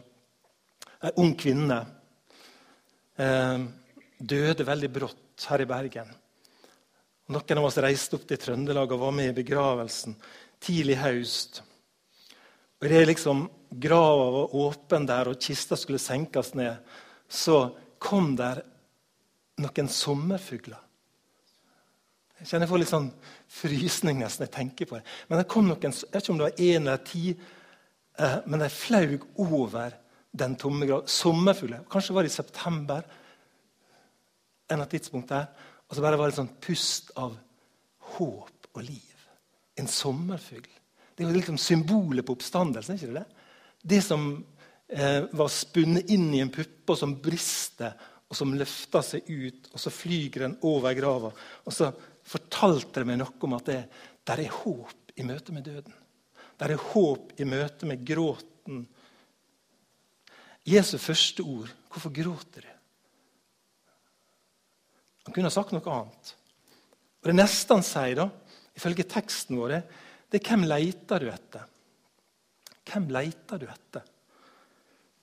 Ei 1.03 1.11
ung 1.21 1.33
kvinne 1.39 1.79
eh, 3.17 3.65
døde 4.19 4.67
veldig 4.67 4.91
brått 4.91 5.47
her 5.49 5.63
i 5.63 5.69
Bergen. 5.69 6.09
Noen 7.33 7.59
av 7.59 7.67
oss 7.69 7.79
reiste 7.81 8.17
opp 8.17 8.25
til 8.27 8.41
Trøndelag 8.41 8.91
og 8.91 9.05
var 9.05 9.13
med 9.15 9.31
i 9.31 9.37
begravelsen 9.41 10.17
tidlig 10.63 10.97
høst. 10.99 11.61
Og 12.83 12.89
det 12.91 12.97
er 12.99 13.07
liksom 13.07 13.45
grava 13.79 14.25
var 14.33 14.55
åpen 14.59 15.05
der 15.07 15.29
og 15.31 15.39
kista 15.39 15.77
skulle 15.79 16.01
senkes 16.03 16.49
ned, 16.59 16.81
så 17.31 17.69
kom 17.95 18.33
der 18.35 18.59
noen 19.63 19.87
sommerfugler. 19.87 20.81
Jeg 22.41 22.49
kjenner 22.49 22.67
jeg 22.67 22.71
får 22.73 22.81
litt 22.81 22.91
sånn 22.91 23.07
frysning 23.55 24.19
nesten 24.19 24.43
jeg 24.43 24.55
tenker 24.57 24.89
på 24.89 24.97
det. 24.97 25.05
Men 25.29 25.39
det 25.39 25.47
kom 25.53 25.69
noen, 25.69 25.95
jeg 25.95 26.11
vet 26.11 26.19
ikke 26.25 26.35
om 26.35 26.41
det 26.41 26.49
var 26.49 26.59
én 26.65 26.81
eller 26.81 27.07
ti 27.07 27.23
eh, 27.31 28.37
men 28.51 28.65
de 28.65 28.71
flaug 28.75 29.25
over 29.47 29.95
den 30.43 30.59
tomme 30.59 30.89
grava. 30.89 31.07
Sommerfugler. 31.07 31.87
Kanskje 31.87 32.19
var 32.19 32.27
det 32.27 32.33
i 32.33 32.35
september. 32.35 33.07
en 34.67 34.81
av 34.81 34.91
tidspunkt 34.91 35.29
der, 35.29 35.47
Og 35.87 35.95
så 35.95 36.01
bare 36.01 36.17
var 36.17 36.27
det 36.27 36.35
sånn 36.35 36.55
pust 36.59 37.11
av 37.15 37.35
håp 38.17 38.67
og 38.73 38.83
liv. 38.83 39.27
En 39.77 39.87
sommerfugl. 39.87 40.82
Det 41.13 41.25
er 41.25 41.35
liksom 41.35 41.59
symbolet 41.61 42.25
på 42.25 42.35
oppstandelsen. 42.37 42.97
ikke 42.97 43.19
det? 43.19 43.25
Det 43.83 44.01
som 44.01 44.25
eh, 44.87 45.25
var 45.31 45.51
spunnet 45.51 46.09
inn 46.13 46.31
i 46.33 46.41
en 46.41 46.51
puppe, 46.53 46.93
og 46.93 46.99
som 46.99 47.17
brister, 47.21 47.93
og 48.29 48.37
som 48.37 48.55
løfter 48.57 49.05
seg 49.05 49.29
ut, 49.29 49.69
og 49.73 49.81
så 49.81 49.93
flyger 49.93 50.47
den 50.47 50.57
over 50.65 50.95
grava. 50.97 51.33
Og 51.65 51.75
så 51.75 51.91
fortalte 52.23 53.01
det 53.01 53.09
meg 53.11 53.19
noe 53.21 53.45
om 53.45 53.57
at 53.59 53.69
det 53.69 53.81
der 54.23 54.39
er 54.39 54.55
håp 54.63 55.13
i 55.19 55.25
møte 55.27 55.53
med 55.53 55.67
døden. 55.67 55.93
Der 56.59 56.73
er 56.73 56.85
håp 56.93 57.33
i 57.41 57.47
møte 57.47 57.89
med 57.89 58.05
gråten 58.07 58.85
Jesu 60.63 60.95
første 61.01 61.43
ord 61.43 61.71
Hvorfor 61.91 62.13
gråter 62.15 62.63
du? 62.63 62.69
Han 65.27 65.35
kunne 65.35 65.49
ha 65.51 65.53
sagt 65.53 65.73
noe 65.75 65.91
annet. 65.91 66.31
Og 67.21 67.29
Det 67.29 67.35
neste 67.35 67.75
han 67.75 67.85
sier, 67.85 68.17
da, 68.17 68.25
ifølge 68.75 69.05
teksten 69.07 69.59
vår, 69.59 69.75
det 70.33 70.39
er 70.41 70.49
hvem 70.49 70.63
leter 70.65 71.21
du 71.21 71.27
etter? 71.29 71.65
Hvem 72.89 73.03
leter 73.13 73.59
du 73.61 73.67
etter? 73.69 74.05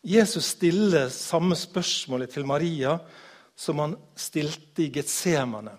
Jesus 0.06 0.52
stiller 0.54 1.08
samme 1.10 1.56
spørsmålet 1.58 2.30
til 2.30 2.46
Maria 2.46 2.92
som 3.58 3.82
han 3.82 3.96
stilte 4.14 4.84
i 4.84 4.92
Getsemane 4.94 5.72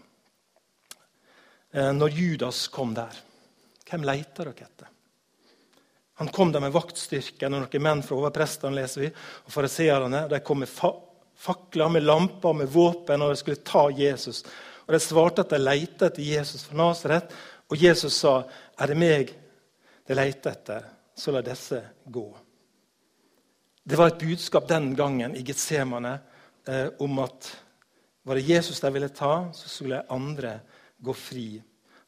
eh, 1.71 1.93
når 1.95 2.17
Judas 2.17 2.65
kom 2.75 2.91
der. 2.93 3.15
Hvem 3.87 4.03
leter 4.09 4.51
dere 4.51 4.67
etter? 4.67 4.89
Han 6.19 6.29
kom 6.35 6.51
der 6.51 6.61
med 6.61 6.75
vaktstyrken 6.75 7.55
og 7.55 7.63
noen 7.63 7.85
menn 7.87 8.03
fra 8.03 8.19
overprestene 8.19 8.81
leser 8.81 9.05
vi, 9.05 9.09
og 9.47 9.55
fariseerne. 9.55 10.25
De 10.29 10.41
kom 10.43 10.59
med 10.61 10.69
fa 10.69 10.91
fakler, 11.41 11.89
med 11.89 12.03
lamper, 12.03 12.53
med 12.53 12.69
våpen, 12.69 13.23
og 13.23 13.31
de 13.31 13.39
skulle 13.39 13.63
ta 13.65 13.87
Jesus. 13.95 14.43
Og 14.85 14.91
De 14.93 14.99
svarte 15.01 15.41
at 15.41 15.55
de 15.55 15.57
lette 15.63 16.11
etter 16.11 16.27
Jesus 16.35 16.67
fra 16.67 16.77
Nasaret. 16.77 17.31
Og 17.71 17.79
Jesus 17.79 18.19
sa, 18.19 18.43
'Er 18.81 18.87
det 18.87 18.97
meg 18.97 19.33
de 20.07 20.15
leter 20.17 20.51
etter, 20.51 20.85
så 21.15 21.31
la 21.31 21.41
disse 21.41 21.81
gå'. 22.05 22.37
Det 23.83 23.95
var 23.97 24.07
et 24.07 24.19
budskap 24.19 24.67
den 24.67 24.95
gangen 24.95 25.35
i 25.35 25.43
Getsemane 25.43 26.19
eh, 26.67 26.87
om 26.99 27.19
at 27.19 27.57
var 28.23 28.35
det 28.35 28.49
Jesus 28.49 28.79
de 28.79 28.91
ville 28.93 29.09
ta, 29.09 29.51
så 29.53 29.69
skulle 29.69 30.03
andre 30.09 30.59
gå 30.97 31.13
fri. 31.13 31.61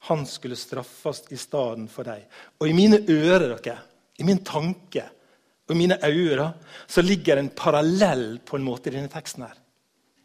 Han 0.09 0.25
skulle 0.25 0.55
straffes 0.55 1.23
i 1.29 1.37
stedet 1.37 1.89
for 1.91 2.03
dem. 2.03 2.25
Og 2.59 2.69
i 2.69 2.73
mine 2.73 2.99
ører 3.09 3.57
dere, 3.57 3.77
i 4.17 4.23
min 4.23 4.43
tanke 4.45 5.07
og 5.63 5.75
i 5.75 5.79
mine 5.79 5.97
øyne 6.03 6.49
så 6.87 7.01
ligger 7.01 7.35
det 7.35 7.43
en 7.43 7.55
parallell 7.55 8.39
på 8.45 8.57
en 8.57 8.65
måte 8.65 8.89
i 8.89 8.95
denne 8.97 9.09
teksten. 9.09 9.43
her. 9.43 9.57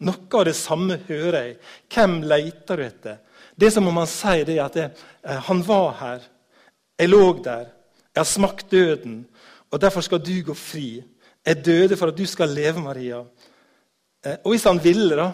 Noe 0.01 0.41
av 0.41 0.45
det 0.47 0.55
samme 0.55 0.99
hører 1.09 1.39
jeg. 1.43 1.55
Hvem 1.95 2.23
leter 2.23 2.77
du 2.77 2.85
etter? 2.85 3.17
Det 3.59 3.67
er 3.67 3.71
som 3.75 3.89
om 3.89 3.97
han 3.99 4.11
sier 4.11 4.45
det 4.47 4.59
at 4.63 4.75
det, 4.75 4.91
eh, 5.25 5.41
han 5.49 5.63
var 5.67 5.93
her. 5.99 6.21
Jeg 6.99 7.09
lå 7.09 7.23
der. 7.45 7.69
Jeg 8.15 8.21
har 8.21 8.27
smakt 8.27 8.71
døden, 8.71 9.27
og 9.71 9.81
derfor 9.81 10.01
skal 10.01 10.19
du 10.19 10.33
gå 10.43 10.55
fri. 10.55 11.03
Jeg 11.47 11.65
døde 11.65 11.97
for 11.97 12.11
at 12.11 12.19
du 12.19 12.27
skal 12.27 12.49
leve, 12.49 12.81
Maria. 12.83 13.21
Eh, 14.25 14.37
og 14.45 14.51
hvis 14.51 14.65
han 14.67 14.81
ville, 14.85 15.17
da, 15.17 15.31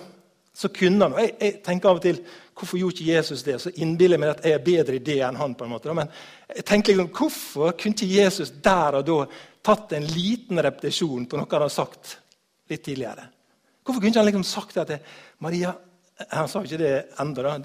så 0.54 0.68
kunne 0.68 1.04
han. 1.04 1.14
Og 1.16 1.21
jeg, 1.21 1.33
jeg 1.40 1.61
tenker 1.64 1.90
av 1.90 2.00
og 2.00 2.02
til 2.04 2.25
Hvorfor 2.54 2.78
gjorde 2.78 3.00
ikke 3.00 3.16
Jesus 3.16 3.42
det? 3.42 3.56
Så 3.59 3.73
innbiller 3.83 4.14
jeg 4.14 4.23
meg 4.23 4.30
at 4.30 4.44
jeg 4.47 4.54
er 4.54 4.61
bedre 4.62 4.94
i 4.94 5.02
det 5.02 5.16
enn 5.26 5.38
han. 5.40 5.56
på 5.59 5.66
en 5.66 5.73
måte. 5.73 5.94
Men 5.97 6.11
jeg 6.54 6.64
tenker 6.68 6.92
liksom, 6.92 7.09
hvorfor 7.11 7.73
kunne 7.75 7.97
ikke 7.97 8.21
Jesus 8.23 8.52
der 8.62 9.00
og 9.00 9.09
da 9.09 9.16
tatt 9.64 9.97
en 9.97 10.06
liten 10.06 10.62
repetisjon 10.62 11.26
på 11.26 11.40
noe 11.40 11.50
han 11.50 11.64
har 11.66 11.73
sagt 11.75 12.12
litt 12.71 12.85
tidligere? 12.87 13.26
Hvorfor 13.83 13.99
kunne 13.99 14.12
ikke 14.12 14.23
han 14.23 14.30
liksom 14.30 14.47
sagt 14.47 14.78
det 14.78 14.87
til 14.92 15.18
Maria 15.42 15.75
Han 16.30 16.47
sa 16.47 16.61
jo 16.62 16.68
ikke 16.68 16.78
det 16.78 16.92
ennå, 17.18 17.56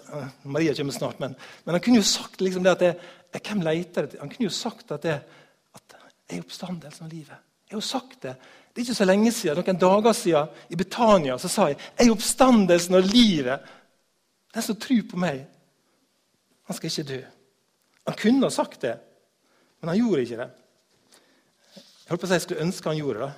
Maria 0.50 0.74
kommer 0.74 0.94
snart. 0.94 1.20
Men, 1.22 1.36
men, 1.66 1.76
han 1.76 1.84
kunne 1.86 2.02
jo 2.02 2.08
sagt 2.10 2.42
liksom 2.42 2.64
det 2.66 2.72
at 2.72 2.80
det, 2.82 2.94
Hvem 3.32 3.62
leter 3.62 4.08
etter? 4.08 4.20
Han 4.24 4.30
kunne 4.32 4.48
jo 4.50 4.54
sagt 4.54 4.92
at, 4.92 5.04
det, 5.06 5.20
at 5.76 5.96
er 6.30 6.42
oppstandelsen 6.44 7.06
av 7.06 7.14
livet. 7.14 7.46
Jeg 7.68 7.76
har 7.76 7.82
jo 7.82 7.86
sagt 7.86 8.22
det. 8.22 8.36
Det 8.70 8.82
er 8.82 8.88
ikke 8.88 8.98
så 8.98 9.06
lenge 9.06 9.32
siden, 9.34 9.60
noen 9.60 9.82
dager 9.82 10.16
siden 10.18 10.72
i 10.74 10.78
Betania 10.78 11.38
så 11.42 11.50
sa 11.52 11.68
jeg 11.70 11.78
jeg 11.78 12.08
er 12.08 12.14
oppstandelsen 12.14 12.98
av 12.98 13.06
livet. 13.06 13.68
Den 14.54 14.66
som 14.66 14.78
tror 14.82 15.04
på 15.10 15.20
meg, 15.22 15.44
han 16.66 16.78
skal 16.78 16.90
ikke 16.90 17.10
dø. 17.12 17.20
Han 18.10 18.18
kunne 18.18 18.48
ha 18.48 18.54
sagt 18.54 18.82
det, 18.82 18.96
men 19.82 19.92
han 19.92 20.00
gjorde 20.00 20.24
ikke 20.26 20.40
det. 20.42 20.50
Jeg 21.76 22.14
holdt 22.14 22.22
på 22.22 22.26
å 22.26 22.32
si 22.32 22.38
jeg 22.40 22.46
skulle 22.48 22.66
ønske 22.66 22.90
han 22.90 23.02
gjorde 23.02 23.28
det. 23.28 23.32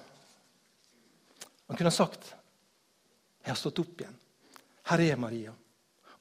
Han 1.68 1.80
kunne 1.80 1.92
ha 1.92 1.96
sagt 1.96 2.36
jeg 3.42 3.50
har 3.50 3.58
stått 3.60 3.82
opp 3.82 4.04
igjen. 4.04 4.18
Her 4.92 5.02
er 5.02 5.20
Maria. 5.20 5.54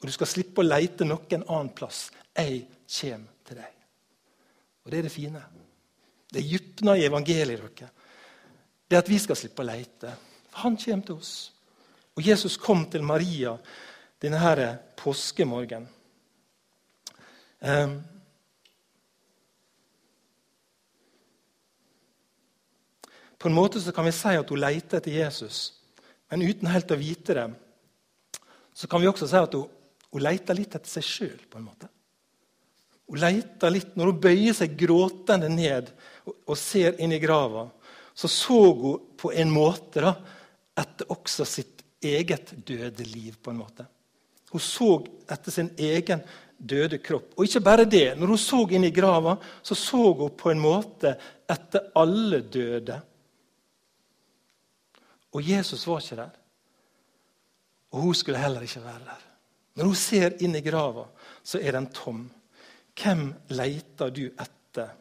Og 0.00 0.08
du 0.08 0.12
skal 0.14 0.30
slippe 0.30 0.62
å 0.62 0.66
leite 0.66 1.04
noen 1.04 1.44
annen 1.44 1.74
plass. 1.76 2.08
Jeg 2.32 2.64
kommer 2.88 3.39
til 3.50 3.58
deg. 3.58 3.78
Og 4.84 4.90
Det 4.90 4.98
er 4.98 5.08
det 5.08 5.12
fine. 5.12 5.42
Det 6.30 6.46
dypner 6.46 6.94
i 6.94 7.06
evangeliet. 7.06 7.60
dere. 7.60 7.90
Det 8.90 8.98
at 8.98 9.08
vi 9.08 9.18
skal 9.18 9.36
slippe 9.36 9.62
å 9.62 9.66
leite. 9.66 10.14
For 10.50 10.64
han 10.64 10.76
kommer 10.76 11.06
til 11.06 11.18
oss. 11.18 11.52
Og 12.16 12.26
Jesus 12.26 12.56
kom 12.56 12.86
til 12.90 13.02
Maria 13.02 13.56
denne 14.22 14.38
her 14.38 14.76
påskemorgen. 14.96 15.88
Um, 17.60 18.00
på 23.38 23.48
en 23.48 23.54
måte 23.54 23.80
så 23.80 23.92
kan 23.92 24.04
vi 24.04 24.12
si 24.16 24.36
at 24.36 24.48
hun 24.48 24.60
leter 24.60 25.00
etter 25.00 25.12
Jesus, 25.12 25.74
men 26.30 26.44
uten 26.44 26.68
helt 26.72 26.92
å 26.92 27.00
vite 27.00 27.36
det. 27.36 27.46
Så 28.74 28.88
kan 28.88 29.00
vi 29.00 29.08
også 29.08 29.28
si 29.28 29.36
at 29.36 29.56
hun, 29.56 29.68
hun 30.12 30.24
leter 30.24 30.56
litt 30.56 30.74
etter 30.76 30.88
seg 30.88 31.04
sjøl. 31.04 31.40
Hun 33.10 33.18
leter 33.18 33.72
litt, 33.74 33.96
Når 33.98 34.12
hun 34.12 34.20
bøyer 34.22 34.54
seg 34.54 34.76
gråtende 34.78 35.48
ned 35.50 35.90
og, 36.30 36.56
ser 36.58 36.94
inn 37.02 37.12
i 37.12 37.18
grava, 37.18 37.66
så 38.14 38.28
så 38.30 38.60
hun 38.70 39.00
på 39.18 39.32
en 39.34 39.50
måte 39.50 40.04
da, 40.04 40.14
etter 40.78 41.10
også 41.10 41.46
sitt 41.48 41.82
eget 42.00 42.54
døde 42.66 43.04
liv. 43.04 43.34
på 43.42 43.50
en 43.50 43.58
måte. 43.58 43.86
Hun 44.50 44.60
så 44.60 45.04
etter 45.30 45.50
sin 45.50 45.70
egen 45.78 46.22
døde 46.56 46.98
kropp. 46.98 47.34
Og 47.36 47.44
ikke 47.44 47.60
bare 47.60 47.84
det. 47.84 48.14
Når 48.18 48.26
hun 48.34 48.38
så 48.38 48.62
inn 48.70 48.84
i 48.84 48.94
grava, 48.94 49.36
så 49.62 49.74
så 49.74 50.12
hun 50.12 50.30
på 50.36 50.50
en 50.50 50.60
måte 50.62 51.14
etter 51.50 51.90
alle 51.98 52.42
døde. 52.42 53.00
Og 55.34 55.42
Jesus 55.42 55.86
var 55.86 56.02
ikke 56.02 56.18
der. 56.18 56.36
Og 57.90 58.06
hun 58.06 58.14
skulle 58.14 58.38
heller 58.38 58.62
ikke 58.62 58.84
være 58.84 59.04
der. 59.06 59.22
Når 59.78 59.84
hun 59.90 59.98
ser 59.98 60.36
inn 60.42 60.54
i 60.54 60.62
grava, 60.62 61.06
så 61.42 61.58
er 61.58 61.78
den 61.78 61.88
tom. 61.94 62.28
Hvem 63.00 63.30
leter 63.48 64.10
du 64.10 64.26
etter? 64.28 64.96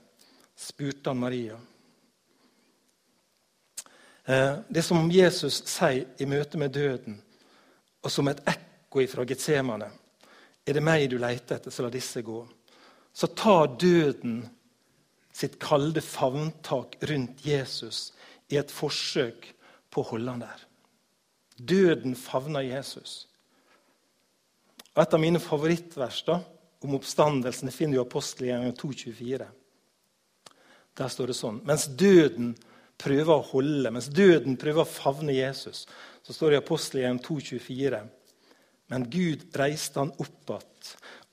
spurte 0.59 1.09
han 1.09 1.19
Maria. 1.19 1.55
Eh, 4.25 4.57
det 4.67 4.83
som 4.83 4.99
om 4.99 5.11
Jesus 5.11 5.61
sier 5.71 6.05
i 6.19 6.27
møte 6.27 6.59
med 6.59 6.73
døden, 6.75 7.15
og 8.03 8.11
som 8.11 8.27
et 8.27 8.41
ekko 8.47 9.05
fra 9.07 9.23
Getsemane. 9.27 9.87
Er 10.67 10.75
det 10.75 10.83
meg 10.83 11.07
du 11.09 11.17
leter 11.17 11.57
etter, 11.57 11.71
så 11.71 11.85
la 11.85 11.91
disse 11.93 12.21
gå. 12.21 12.41
Så 13.15 13.31
tar 13.33 13.71
døden 13.79 14.43
sitt 15.33 15.55
kalde 15.61 16.03
favntak 16.03 16.99
rundt 17.09 17.45
Jesus 17.45 18.11
i 18.51 18.59
et 18.59 18.71
forsøk 18.71 19.47
på 19.89 20.03
å 20.03 20.09
holde 20.11 20.35
han 20.35 20.43
der. 20.43 20.67
Døden 21.59 22.15
favner 22.15 22.67
Jesus. 22.67 23.27
Og 24.95 25.03
Et 25.03 25.13
av 25.13 25.21
mine 25.21 25.39
favorittvers 25.39 26.23
da, 26.27 26.41
om 26.85 26.95
oppstandelsen 26.95 27.71
finner 27.75 27.97
du 27.97 27.99
i 27.99 28.05
apostelgjengen 28.05 28.75
2,24. 28.79 29.47
Der 30.99 31.11
står 31.11 31.31
det 31.31 31.37
sånn 31.37 31.59
Mens 31.67 31.87
døden 31.99 32.53
prøver 32.99 33.33
å 33.35 33.47
holde, 33.53 33.91
mens 33.95 34.09
døden 34.11 34.57
prøver 34.59 34.83
å 34.83 34.89
favne 34.89 35.35
Jesus, 35.35 35.85
så 36.23 36.35
står 36.35 36.51
det 36.51 36.59
i 36.59 36.63
apostelgjengen 36.63 37.21
2,24 37.23 38.01
men 38.89 39.05
Gud 39.09 39.45
reiste 39.57 40.01
han 40.01 40.11
opp 40.17 40.49
igjen 40.49 40.65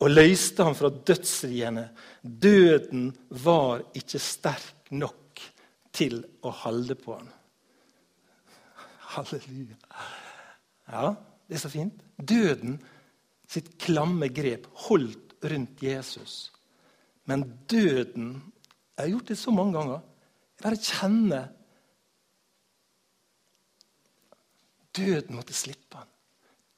og 0.05 0.11
løste 0.13 0.65
han 0.67 0.75
fra 0.77 0.91
dødsriene. 0.93 1.87
Døden 2.21 3.07
var 3.41 3.81
ikke 3.97 4.21
sterk 4.21 4.91
nok 4.93 5.41
til 5.97 6.19
å 6.45 6.53
holde 6.53 6.99
på 7.01 7.15
han. 7.17 7.31
Halleluja. 9.15 9.79
Ja, 10.93 11.15
det 11.49 11.57
er 11.57 11.63
så 11.63 11.73
fint. 11.73 12.05
Døden 12.21 12.77
sitt 13.49 13.73
klamme 13.81 14.29
grep 14.37 14.69
holdt 14.85 15.26
rundt 15.45 15.83
Jesus. 15.83 16.53
Men 17.25 17.45
døden 17.71 18.53
Jeg 18.97 19.05
har 19.05 19.11
gjort 19.11 19.29
det 19.29 19.39
så 19.39 19.51
mange 19.51 19.77
ganger. 19.77 20.01
Jeg 20.57 20.65
bare 20.65 20.77
kjenner 20.81 21.49
Døden 24.97 25.37
måtte 25.37 25.53
slippe 25.53 25.99
han. 25.99 26.09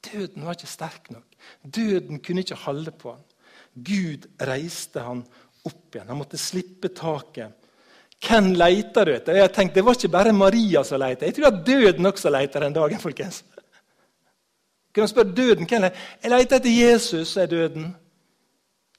Døden 0.03 0.43
var 0.43 0.57
ikke 0.57 0.67
sterk 0.67 1.11
nok. 1.15 1.37
Døden 1.63 2.19
kunne 2.19 2.43
ikke 2.43 2.59
holde 2.65 2.91
på 2.91 3.13
han. 3.13 3.23
Gud 3.75 4.27
reiste 4.43 5.05
han 5.07 5.23
opp 5.69 5.95
igjen. 5.95 6.09
Han 6.09 6.19
måtte 6.19 6.41
slippe 6.41 6.91
taket. 6.95 7.55
Hvem 8.19 8.51
leter 8.59 9.07
du 9.07 9.13
etter? 9.15 9.39
Jeg 9.39 9.53
tenkte, 9.55 9.75
Det 9.79 9.85
var 9.85 9.95
ikke 9.95 10.09
bare 10.09 10.33
Maria 10.33 10.83
som 10.85 11.01
leter. 11.01 11.27
Jeg 11.27 11.35
tror 11.35 11.53
at 11.53 11.67
døden 11.67 12.07
også 12.07 12.31
leter 12.31 12.61
den 12.61 12.73
dagen. 12.73 12.99
folkens. 12.99 13.45
Kunne 14.95 15.09
spørre 15.09 15.35
døden 15.35 15.67
hvem 15.67 15.83
Jeg 15.83 16.31
leter 16.31 16.57
etter 16.57 16.71
Jesus, 16.71 17.37
er 17.37 17.47
døden. 17.47 17.97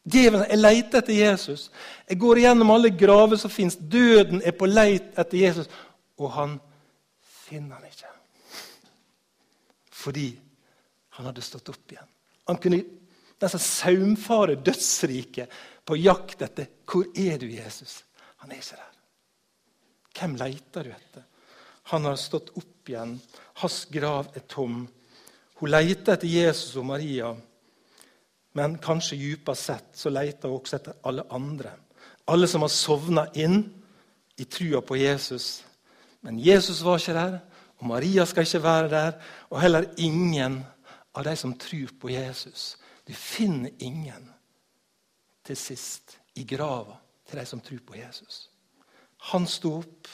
Djevelen, 0.03 0.45
jeg 0.49 0.61
leter 0.61 1.01
etter 1.01 1.13
Jesus. 1.13 1.67
Jeg 2.07 2.19
går 2.21 2.41
igjennom 2.41 2.71
alle 2.73 2.91
graver 2.95 3.37
som 3.37 3.51
fins. 3.51 3.75
Døden 3.75 4.41
er 4.45 4.55
på 4.57 4.69
leit 4.69 5.11
etter 5.19 5.37
Jesus, 5.37 5.69
og 6.19 6.31
han 6.37 6.55
finner 7.49 7.79
han 7.79 7.89
ikke. 7.89 8.13
Fordi 9.99 10.29
han 11.17 11.27
hadde 11.27 11.43
stått 11.43 11.71
opp 11.73 11.91
igjen. 11.91 12.07
Han 12.47 12.57
kunne 12.63 12.81
nesten 13.39 13.61
saumfare 13.61 14.55
dødsriket 14.63 15.51
på 15.85 15.97
jakt 15.99 16.41
etter 16.45 16.69
hvor 16.89 17.09
er 17.17 17.37
du, 17.41 17.49
Jesus. 17.51 18.03
Han 18.41 18.53
er 18.53 18.61
ikke 18.61 18.79
der. 18.79 18.95
Hvem 20.19 20.37
leter 20.39 20.87
du 20.87 20.93
etter? 20.95 21.25
Han 21.91 22.05
har 22.05 22.17
stått 22.19 22.51
opp 22.59 22.89
igjen. 22.89 23.17
Hans 23.61 23.83
grav 23.91 24.31
er 24.37 24.45
tom. 24.47 24.83
Hun 25.59 25.71
leter 25.71 26.15
etter 26.15 26.29
Jesus 26.29 26.77
og 26.79 26.87
Maria, 26.87 27.33
men 28.57 28.77
kanskje 28.81 29.17
dypest 29.19 29.69
sett 29.69 29.97
så 29.97 30.11
leter 30.13 30.49
hun 30.49 30.59
også 30.59 30.79
etter 30.79 30.97
alle 31.07 31.25
andre. 31.33 31.75
Alle 32.29 32.47
som 32.49 32.65
har 32.65 32.73
sovna 32.73 33.27
inn 33.37 33.61
i 34.39 34.45
trua 34.49 34.81
på 34.81 34.97
Jesus. 34.97 35.63
Men 36.21 36.39
Jesus 36.39 36.81
var 36.85 36.99
ikke 36.99 37.15
der, 37.17 37.39
og 37.79 37.87
Maria 37.87 38.25
skal 38.27 38.47
ikke 38.47 38.63
være 38.63 38.89
der, 38.91 39.11
og 39.49 39.61
heller 39.61 39.87
ingen 39.97 40.59
av 41.15 41.25
de 41.25 41.35
som 41.39 41.55
tror 41.57 41.93
på 41.99 42.11
Jesus. 42.11 42.75
Du 43.07 43.13
finner 43.13 43.71
ingen 43.79 44.29
til 45.45 45.57
sist 45.57 46.17
i 46.35 46.43
grava 46.47 46.97
til 47.29 47.39
de 47.39 47.45
som 47.45 47.61
tror 47.63 47.81
på 47.85 47.97
Jesus. 47.97 48.49
Han 49.31 49.47
sto 49.47 49.79
opp, 49.79 50.07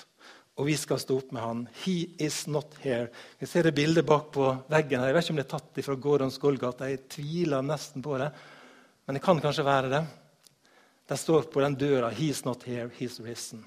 og 0.56 0.68
vi 0.70 0.76
skal 0.80 1.00
stå 1.02 1.18
opp 1.20 1.32
med 1.36 1.44
han. 1.44 1.64
He 1.84 1.96
is 2.24 2.46
not 2.48 2.78
here. 2.80 3.10
Vi 3.40 3.48
ser 3.50 3.68
det 3.68 3.76
bildet 3.76 4.06
bak 4.08 4.30
på 4.32 4.48
veggen. 4.72 5.02
her. 5.02 5.08
Jeg 5.08 5.16
vet 5.16 5.26
ikke 5.26 5.34
om 5.34 5.40
det 5.42 5.46
er 5.46 5.58
tatt 5.58 5.82
fra 5.86 5.96
Gordons 5.96 6.38
Golgata. 6.40 6.88
Jeg 6.90 7.10
tviler 7.12 7.66
nesten 7.66 8.02
på 8.02 8.18
det, 8.18 8.30
men 9.06 9.18
det 9.18 9.24
kan 9.24 9.42
kanskje 9.44 9.66
være 9.68 9.90
det. 9.92 10.04
Det 11.08 11.20
står 11.20 11.52
på 11.52 11.62
den 11.62 11.76
døra 11.76 12.10
'He 12.10 12.30
is 12.30 12.46
not 12.46 12.64
here, 12.64 12.90
he 12.90 13.06
is 13.06 13.20
risen'. 13.20 13.66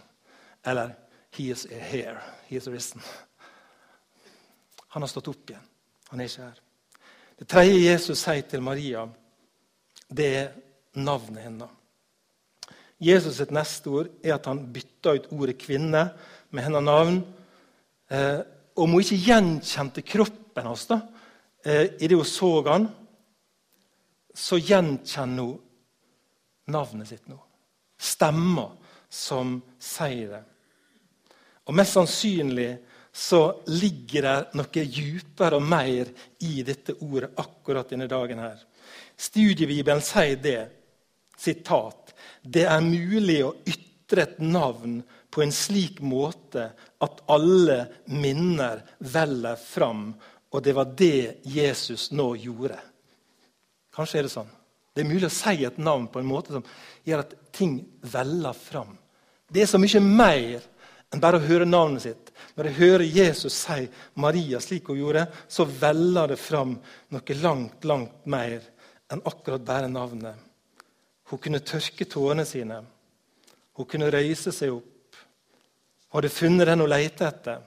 Eller 0.64 0.94
'He 1.30 1.50
is 1.50 1.66
here, 1.70 2.20
he 2.48 2.56
is 2.56 2.66
risen'. 2.66 3.04
Han 4.88 5.02
har 5.02 5.08
stått 5.08 5.28
opp 5.28 5.50
igjen. 5.50 5.68
Han 6.08 6.20
er 6.20 6.24
ikke 6.24 6.42
her. 6.42 6.60
Det 7.38 7.48
tredje 7.48 7.92
Jesus 7.92 8.18
sier 8.18 8.42
til 8.42 8.62
Maria, 8.62 9.06
det 10.16 10.36
er 10.36 10.48
navnet 10.94 11.42
hennes. 11.42 11.68
Jesus 12.98 13.36
sitt 13.36 13.50
neste 13.54 13.86
ord 13.90 14.08
er 14.24 14.34
at 14.34 14.46
han 14.46 14.72
bytter 14.72 15.20
ut 15.20 15.32
ordet 15.32 15.58
'kvinne' 15.58 16.08
med 16.50 16.64
hennes 16.64 16.84
navn. 16.84 17.20
Eh, 18.10 18.40
om 18.78 18.94
hun 18.94 19.02
ikke 19.02 19.20
gjenkjente 19.28 20.04
kroppen 20.06 20.68
hans 20.68 20.86
da, 20.90 21.00
eh, 21.64 21.86
idet 21.98 22.16
hun 22.16 22.24
så 22.24 22.52
han, 22.68 22.88
så 24.34 24.58
gjenkjenner 24.58 25.42
hun 25.42 25.58
navnet 26.72 27.08
sitt 27.10 27.26
nå. 27.28 27.38
Stemmer 27.98 28.76
som 29.10 29.58
sier 29.82 30.36
det. 30.36 30.44
Og 31.68 31.74
Mest 31.76 31.96
sannsynlig 31.96 32.70
så 33.12 33.40
ligger 33.66 34.24
det 34.24 34.58
noe 34.58 34.84
djupere 34.84 35.58
og 35.58 35.64
mer 35.66 36.10
i 36.46 36.62
dette 36.62 36.94
ordet 37.02 37.32
akkurat 37.40 37.88
denne 37.90 38.06
dagen. 38.06 38.38
her. 38.38 38.58
Studiebibelen 39.16 40.00
sier 40.00 40.36
det. 40.36 40.68
Sitat. 41.36 42.14
Det 42.42 42.64
er 42.64 42.80
mulig 42.80 43.42
å 43.44 43.56
ytre 43.66 44.22
et 44.22 44.38
navn 44.38 45.02
på 45.38 45.44
en 45.44 45.52
slik 45.54 46.00
måte 46.02 46.64
at 46.98 47.20
alle 47.30 47.76
minner 48.10 48.80
veller 48.98 49.54
fram. 49.54 50.08
Og 50.50 50.64
det 50.66 50.72
var 50.74 50.88
det 50.98 51.44
Jesus 51.46 52.08
nå 52.10 52.32
gjorde. 52.42 52.80
Kanskje 53.94 54.18
er 54.18 54.26
det 54.26 54.32
sånn. 54.32 54.50
Det 54.90 55.04
er 55.04 55.10
mulig 55.12 55.28
å 55.28 55.36
si 55.36 55.62
et 55.62 55.78
navn 55.78 56.08
på 56.10 56.18
en 56.18 56.26
måte 56.26 56.56
som 56.56 56.66
gjør 57.06 57.22
at 57.22 57.36
ting 57.54 57.76
veller 58.02 58.58
fram. 58.58 58.96
Det 59.46 59.62
er 59.62 59.70
så 59.70 59.78
mye 59.78 60.02
mer 60.02 60.66
enn 61.14 61.22
bare 61.22 61.38
å 61.38 61.46
høre 61.46 61.70
navnet 61.70 62.08
sitt. 62.08 62.34
Når 62.58 62.72
jeg 62.72 62.78
hører 62.80 63.06
Jesus 63.20 63.62
si 63.62 63.86
Maria 64.18 64.58
slik 64.58 64.90
hun 64.90 64.98
gjorde, 64.98 65.28
så 65.46 65.70
veller 65.70 66.34
det 66.34 66.42
fram 66.42 66.74
noe 67.14 67.40
langt, 67.44 67.86
langt 67.86 68.26
mer 68.26 68.58
enn 69.06 69.22
akkurat 69.22 69.62
bare 69.70 69.86
navnet. 69.86 70.34
Hun 71.30 71.46
kunne 71.46 71.62
tørke 71.62 72.10
tårene 72.10 72.42
sine. 72.42 72.82
Hun 73.78 73.86
kunne 73.86 74.10
røyse 74.10 74.50
seg 74.50 74.80
opp. 74.80 74.94
Hadde 76.14 76.32
funnet 76.32 76.68
den 76.70 76.80
hun 76.80 76.90
lette 76.90 77.26
etter. 77.28 77.62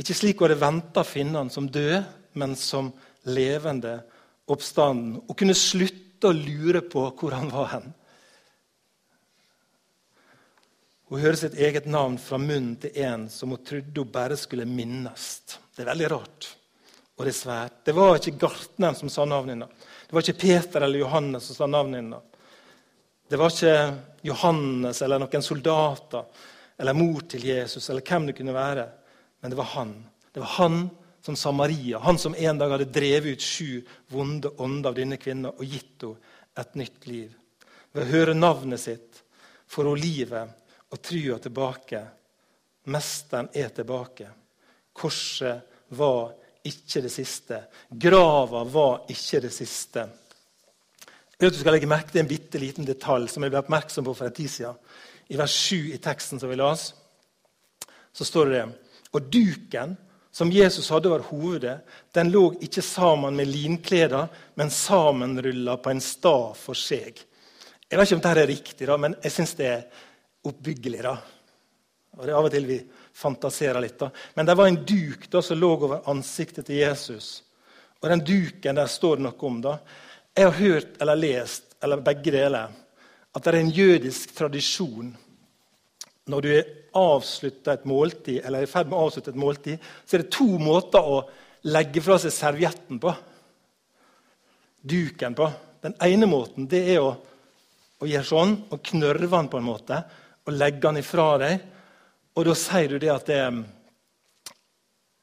Ikke 0.00 0.16
slik 0.16 0.40
hun 0.40 0.48
hadde 0.48 0.62
venta 0.62 1.02
å 1.04 1.08
finne 1.08 1.42
han 1.42 1.52
som 1.52 1.68
død, 1.68 1.98
men 2.40 2.54
som 2.56 2.92
levende 3.28 3.98
oppstanden. 4.50 5.18
Hun 5.26 5.36
kunne 5.36 5.56
slutte 5.56 6.30
å 6.30 6.36
lure 6.36 6.80
på 6.86 7.04
hvor 7.18 7.36
han 7.36 7.50
var 7.52 7.74
hen. 7.74 7.90
Hun 11.10 11.20
hører 11.20 11.36
sitt 11.40 11.58
eget 11.58 11.88
navn 11.90 12.16
fra 12.22 12.38
munnen 12.38 12.76
til 12.78 12.94
en 13.02 13.26
som 13.32 13.50
hun 13.50 13.64
trodde 13.66 13.98
hun 13.98 14.12
bare 14.14 14.38
skulle 14.38 14.64
minnes. 14.68 15.24
Det 15.74 15.82
er 15.82 15.90
veldig 15.90 16.10
rart, 16.12 16.46
og 17.18 17.26
det 17.26 17.32
er 17.32 17.40
svært. 17.40 17.80
Det 17.84 17.94
var 17.96 18.14
ikke 18.14 18.38
gartneren 18.46 18.96
som 18.96 19.10
sa 19.10 19.26
navnet 19.26 19.56
hennes. 19.56 19.88
Det 20.06 20.14
var 20.14 20.24
ikke 20.24 20.42
Peter 20.44 20.86
eller 20.86 21.02
Johannes 21.02 21.50
som 21.50 21.58
sa 21.58 21.66
navnet 21.66 22.00
hennes. 22.00 22.46
Det 23.30 23.38
var 23.38 23.52
ikke 23.52 23.74
Johannes 24.30 25.02
eller 25.02 25.20
noen 25.22 25.44
soldater 25.44 26.46
eller 26.80 26.96
mor 26.96 27.20
til 27.28 27.44
Jesus 27.44 27.90
eller 27.90 28.04
hvem 28.06 28.30
det 28.30 28.36
kunne 28.38 28.56
være. 28.56 28.86
Men 29.40 29.52
det 29.52 29.58
var 29.58 29.70
han. 29.74 29.92
Det 30.32 30.40
var 30.40 30.56
han 30.56 30.82
som 31.20 31.36
sa 31.36 31.52
Maria, 31.52 31.98
han 32.00 32.18
som 32.18 32.34
en 32.34 32.58
dag 32.58 32.70
hadde 32.72 32.88
drevet 32.88 33.36
ut 33.36 33.44
sju 33.44 33.82
vonde 34.08 34.48
ånder 34.56 34.88
av 34.88 34.96
denne 34.96 35.18
kvinnen 35.20 35.52
og 35.52 35.64
gitt 35.64 36.06
henne 36.06 36.36
et 36.58 36.74
nytt 36.74 37.06
liv. 37.06 37.34
Ved 37.94 38.02
å 38.02 38.10
høre 38.10 38.32
navnet 38.34 38.82
sitt 38.82 39.20
får 39.70 39.86
hun 39.88 40.00
livet 40.00 40.72
og 40.90 41.02
trua 41.04 41.38
tilbake. 41.40 42.00
Mesteren 42.90 43.48
er 43.54 43.70
tilbake. 43.74 44.26
Korset 44.92 45.86
var 45.96 46.32
ikke 46.66 47.04
det 47.04 47.12
siste. 47.14 47.62
Grava 47.88 48.64
var 48.68 49.06
ikke 49.12 49.40
det 49.46 49.52
siste. 49.54 50.08
Jeg 51.40 51.46
vet 51.46 51.56
du 51.56 51.60
skal 51.62 51.72
legge 51.78 51.88
merke 51.88 52.12
til 52.12 52.20
en 52.24 52.28
bitte 52.28 52.60
liten 52.60 52.88
detalj 52.88 53.30
som 53.32 53.46
jeg 53.46 53.54
ble 53.54 53.62
oppmerksom 53.62 54.04
på 54.04 54.16
for 54.18 54.28
en 54.28 54.36
tid 54.36 54.52
siden. 54.52 54.80
I 55.30 55.38
vers 55.38 55.54
7 55.70 55.94
i 55.94 55.98
teksten 56.02 56.40
som 56.40 56.50
vi 56.50 56.58
las, 56.58 56.90
så 58.12 58.26
står 58.26 58.50
det. 58.50 58.62
Og 59.14 59.28
duken 59.30 59.96
som 60.30 60.50
Jesus 60.52 60.90
hadde 60.90 61.10
over 61.10 61.24
hovedet, 61.30 61.80
den 62.14 62.30
lå 62.30 62.44
ikke 62.62 62.82
sammen 62.82 63.36
med 63.38 63.50
linkleder, 63.50 64.28
men 64.54 64.70
sammenrulla 64.70 65.76
på 65.82 65.90
en 65.90 66.02
stav 66.02 66.54
for 66.58 66.78
seg. 66.78 67.18
Jeg 67.90 67.98
vet 67.98 68.06
ikke 68.06 68.18
om 68.18 68.22
dette 68.22 68.42
er 68.44 68.50
riktig, 68.50 68.86
da, 68.86 68.96
men 68.98 69.16
jeg 69.22 69.34
syns 69.34 69.56
det 69.58 69.66
er 69.66 69.86
oppbyggelig. 70.46 71.02
da. 71.02 71.16
Og 72.18 72.26
det 72.26 72.32
er 72.32 72.38
Av 72.38 72.46
og 72.46 72.54
til 72.54 72.66
vi 72.66 72.78
fantaserer 73.14 73.80
litt. 73.82 73.98
da. 73.98 74.10
Men 74.34 74.46
det 74.46 74.54
var 74.54 74.66
en 74.66 74.84
duk 74.84 75.30
da, 75.30 75.42
som 75.42 75.58
lå 75.58 75.72
over 75.74 76.08
ansiktet 76.10 76.66
til 76.66 76.82
Jesus. 76.82 77.42
Og 78.00 78.08
den 78.08 78.22
duken 78.24 78.78
der 78.78 78.86
står 78.86 79.16
det 79.16 79.26
noe 79.26 79.46
om. 79.46 79.60
da. 79.60 79.78
Jeg 80.34 80.44
har 80.44 80.58
hørt 80.58 81.02
eller 81.02 81.16
lest 81.16 81.74
eller 81.82 81.96
begge 81.96 82.30
deler, 82.30 82.70
at 83.34 83.44
det 83.44 83.52
er 83.52 83.60
en 83.60 83.74
jødisk 83.74 84.34
tradisjon 84.36 85.10
når 86.30 86.44
du 86.46 86.50
avslutter 87.00 87.74
et 87.74 87.86
måltid, 87.88 88.40
eller 88.44 88.62
er 88.62 88.68
i 88.68 88.70
ferd 88.70 88.90
med 88.90 88.98
å 88.98 89.06
avslutte 89.06 89.32
et 89.32 89.40
måltid, 89.40 89.88
så 90.06 90.16
er 90.16 90.24
det 90.24 90.34
to 90.34 90.46
måter 90.62 91.02
å 91.02 91.22
legge 91.70 92.02
fra 92.04 92.18
seg 92.22 92.34
servietten 92.34 93.00
på. 93.02 93.14
Duken 94.80 95.36
på. 95.38 95.48
Den 95.82 95.96
ene 96.04 96.28
måten 96.30 96.68
det 96.70 96.82
er 96.94 97.02
å, 97.02 97.10
å 98.00 98.08
gjøre 98.08 98.28
sånn 98.28 98.56
og 98.70 98.82
knørve 98.90 99.30
den 99.32 99.50
på 99.52 99.60
en 99.60 99.66
måte 99.66 100.00
og 100.46 100.56
legge 100.56 100.82
den 100.86 101.00
ifra 101.00 101.28
deg. 101.40 101.66
Og 102.36 102.46
da 102.46 102.56
sier 102.56 102.94
du 102.94 103.02
det 103.02 103.12
at 103.12 103.28
det 103.28 103.40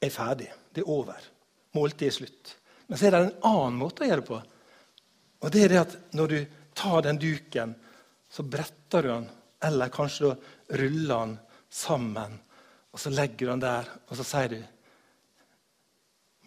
er 0.04 0.14
ferdig. 0.14 0.50
Det 0.74 0.84
er 0.84 0.92
over. 0.92 1.18
Måltidet 1.76 2.12
er 2.12 2.16
slutt. 2.20 2.54
Men 2.88 2.98
så 2.98 3.08
er 3.08 3.14
det 3.14 3.24
en 3.24 3.48
annen 3.50 3.80
måte 3.80 4.04
å 4.04 4.08
gjøre 4.08 4.22
det 4.22 4.28
på. 4.28 4.40
Og 5.38 5.52
det 5.54 5.64
er 5.64 5.74
det 5.74 5.84
at 5.84 5.98
Når 6.18 6.32
du 6.32 6.38
tar 6.78 7.02
den 7.02 7.18
duken, 7.20 7.74
så 8.28 8.44
bretter 8.44 9.02
du 9.02 9.08
den, 9.08 9.28
eller 9.64 9.92
kanskje 9.92 10.28
du 10.28 10.76
ruller 10.80 11.14
den 11.26 11.38
sammen. 11.70 12.36
Og 12.92 13.00
så 13.00 13.12
legger 13.12 13.46
du 13.46 13.52
den 13.52 13.64
der, 13.64 13.88
og 14.08 14.18
så 14.18 14.26
sier 14.26 14.52
du 14.54 14.60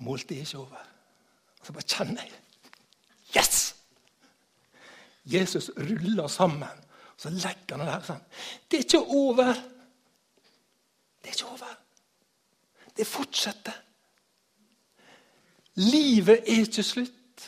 Måltidet 0.01 0.39
er 0.41 0.47
ikke 0.47 0.57
over. 0.63 0.85
Og 1.59 1.67
så 1.67 1.73
bare 1.75 1.89
kjenner 1.93 2.23
jeg 2.25 2.39
Yes! 3.37 3.59
Jesus 5.23 5.69
ruller 5.77 6.27
sammen. 6.27 6.81
og 7.13 7.21
Så 7.21 7.29
legger 7.29 7.77
han 7.77 7.83
den 7.83 7.91
der 7.91 8.07
sånn. 8.07 8.23
Det 8.65 8.79
er 8.79 8.87
ikke 8.87 9.03
over. 9.13 9.53
Det 11.21 11.29
er 11.29 11.35
ikke 11.37 11.51
over. 11.53 11.75
Det 12.97 13.07
fortsetter. 13.07 13.77
Livet 15.85 16.41
er 16.41 16.65
ikke 16.65 16.83
slutt. 16.83 17.45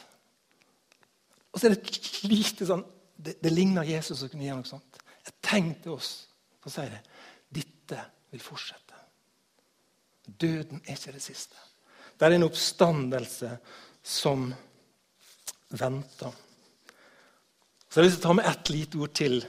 Og 1.51 1.59
så 1.59 1.67
er 1.67 1.73
det 1.73 1.81
et 1.89 2.23
lite 2.29 2.69
sånn 2.69 2.85
Det, 3.23 3.37
det 3.43 3.51
ligner 3.53 3.87
Jesus 3.87 4.19
som 4.19 4.31
kunne 4.31 4.45
gjøre 4.45 4.61
noe 4.61 4.67
sånt. 4.67 4.99
Et 5.23 5.35
tegn 5.45 5.73
til 5.83 5.95
oss. 5.95 6.11
som 6.63 6.71
sier 6.73 6.91
det 6.91 7.01
Dette 7.61 7.99
vil 8.31 8.43
fortsette. 8.43 8.99
Døden 10.25 10.81
er 10.85 10.97
ikke 10.97 11.15
det 11.15 11.23
siste. 11.23 11.55
Det 12.19 12.27
er 12.27 12.37
en 12.37 12.47
oppstandelse 12.47 13.57
som 14.03 14.47
venter. 15.73 16.35
Så 17.89 18.01
jeg 18.01 18.15
å 18.17 18.21
ta 18.23 18.33
med 18.33 18.47
ett 18.49 18.71
lite 18.73 18.97
ord 18.97 19.13
til 19.13 19.41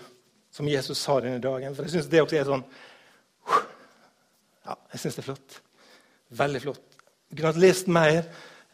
som 0.54 0.68
Jesus 0.68 1.00
sa 1.00 1.18
denne 1.22 1.42
dagen. 1.42 1.74
For 1.74 1.87
jeg 1.87 1.96
syns 1.96 2.10
det 2.12 2.22
også 2.22 2.38
er 2.38 2.48
sånn 2.48 2.64
Ja, 4.64 4.74
jeg 4.94 5.00
syns 5.00 5.16
det 5.16 5.22
er 5.22 5.28
flott. 5.30 5.56
Veldig 6.34 6.60
flott. 6.62 6.98
Jeg 7.30 7.38
kunne 7.38 7.52
ha 7.52 7.62
lest 7.64 7.88
mer 7.90 8.20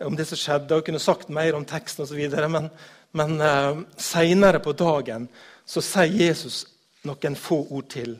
om 0.06 0.16
det 0.16 0.26
som 0.28 0.38
skjedde, 0.40 0.76
og 0.76 0.84
kunne 0.86 1.00
sagt 1.02 1.30
mer 1.34 1.56
om 1.56 1.64
teksten 1.68 2.04
osv. 2.04 2.20
Men, 2.52 2.68
men 3.12 3.40
eh, 3.40 3.80
seinere 3.96 4.60
på 4.62 4.72
dagen 4.72 5.28
så 5.64 5.82
sier 5.82 6.28
Jesus 6.28 6.62
noen 7.06 7.36
få 7.38 7.62
ord 7.70 7.88
til 7.90 8.16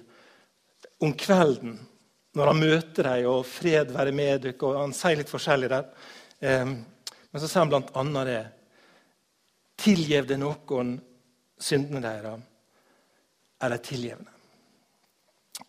om 1.01 1.13
kvelden 1.17 1.79
når 2.37 2.47
han 2.47 2.61
møter 2.61 3.09
dem, 3.09 3.27
og 3.27 3.47
'fred 3.47 3.91
være 3.91 4.13
med 4.13 4.43
dere', 4.45 4.63
og 4.63 4.81
Han 4.81 4.93
sier 4.95 5.17
litt 5.19 5.31
forskjellig 5.31 5.69
der. 5.69 5.87
Eh, 6.41 6.65
men 6.65 7.41
så 7.41 7.49
sier 7.49 7.65
han 7.65 7.69
blant 7.73 7.91
annet 7.97 8.27
det. 8.27 8.45
Tilgjev 9.77 10.27
det 10.27 10.39
noen 10.39 11.01
syndene 11.59 12.01
deres, 12.01 12.41
er 13.61 13.69
de 13.69 13.79
tilgivende. 13.79 14.31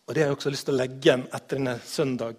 Og 0.06 0.14
Det 0.14 0.22
har 0.22 0.28
jeg 0.28 0.36
også 0.36 0.50
lyst 0.50 0.64
til 0.66 0.74
å 0.74 0.78
legge 0.78 1.00
igjen 1.00 1.26
etter 1.32 1.56
denne 1.56 1.78
søndag, 1.84 2.34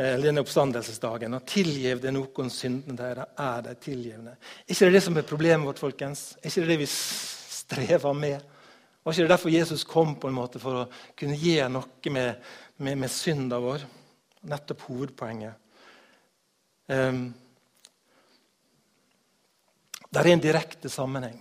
denne 0.00 0.40
oppstandelsesdagen. 0.40 1.34
og 1.34 1.46
tilgiv 1.46 2.00
det 2.00 2.12
noen 2.14 2.50
syndene 2.50 2.96
deres, 2.96 3.34
er 3.36 3.62
de 3.66 3.74
tilgivne. 3.74 4.36
Er 4.64 4.72
ikke 4.72 4.86
det 4.86 4.94
det 4.96 5.02
som 5.04 5.16
er 5.16 5.28
problemet 5.28 5.66
vårt, 5.66 5.82
folkens? 5.82 6.36
Er 6.40 6.48
ikke 6.48 6.64
det 6.64 6.72
det 6.72 6.78
vi 6.80 6.88
strever 6.88 8.14
med? 8.16 8.40
Var 9.02 9.12
ikke 9.12 9.26
det 9.26 9.32
derfor 9.34 9.50
Jesus 9.52 9.84
kom 9.84 10.14
på 10.20 10.28
en 10.28 10.36
måte 10.36 10.60
for 10.62 10.82
å 10.82 10.88
kunne 11.18 11.36
gjøre 11.36 11.68
noe 11.72 12.12
med, 12.14 12.40
med, 12.76 12.98
med 12.98 13.12
synda 13.12 13.60
vår? 13.60 13.84
Nettopp 14.48 14.86
hovedpoenget. 14.88 15.54
Um, 16.88 17.22
det 20.10 20.20
er 20.20 20.32
en 20.32 20.42
direkte 20.42 20.90
sammenheng. 20.90 21.38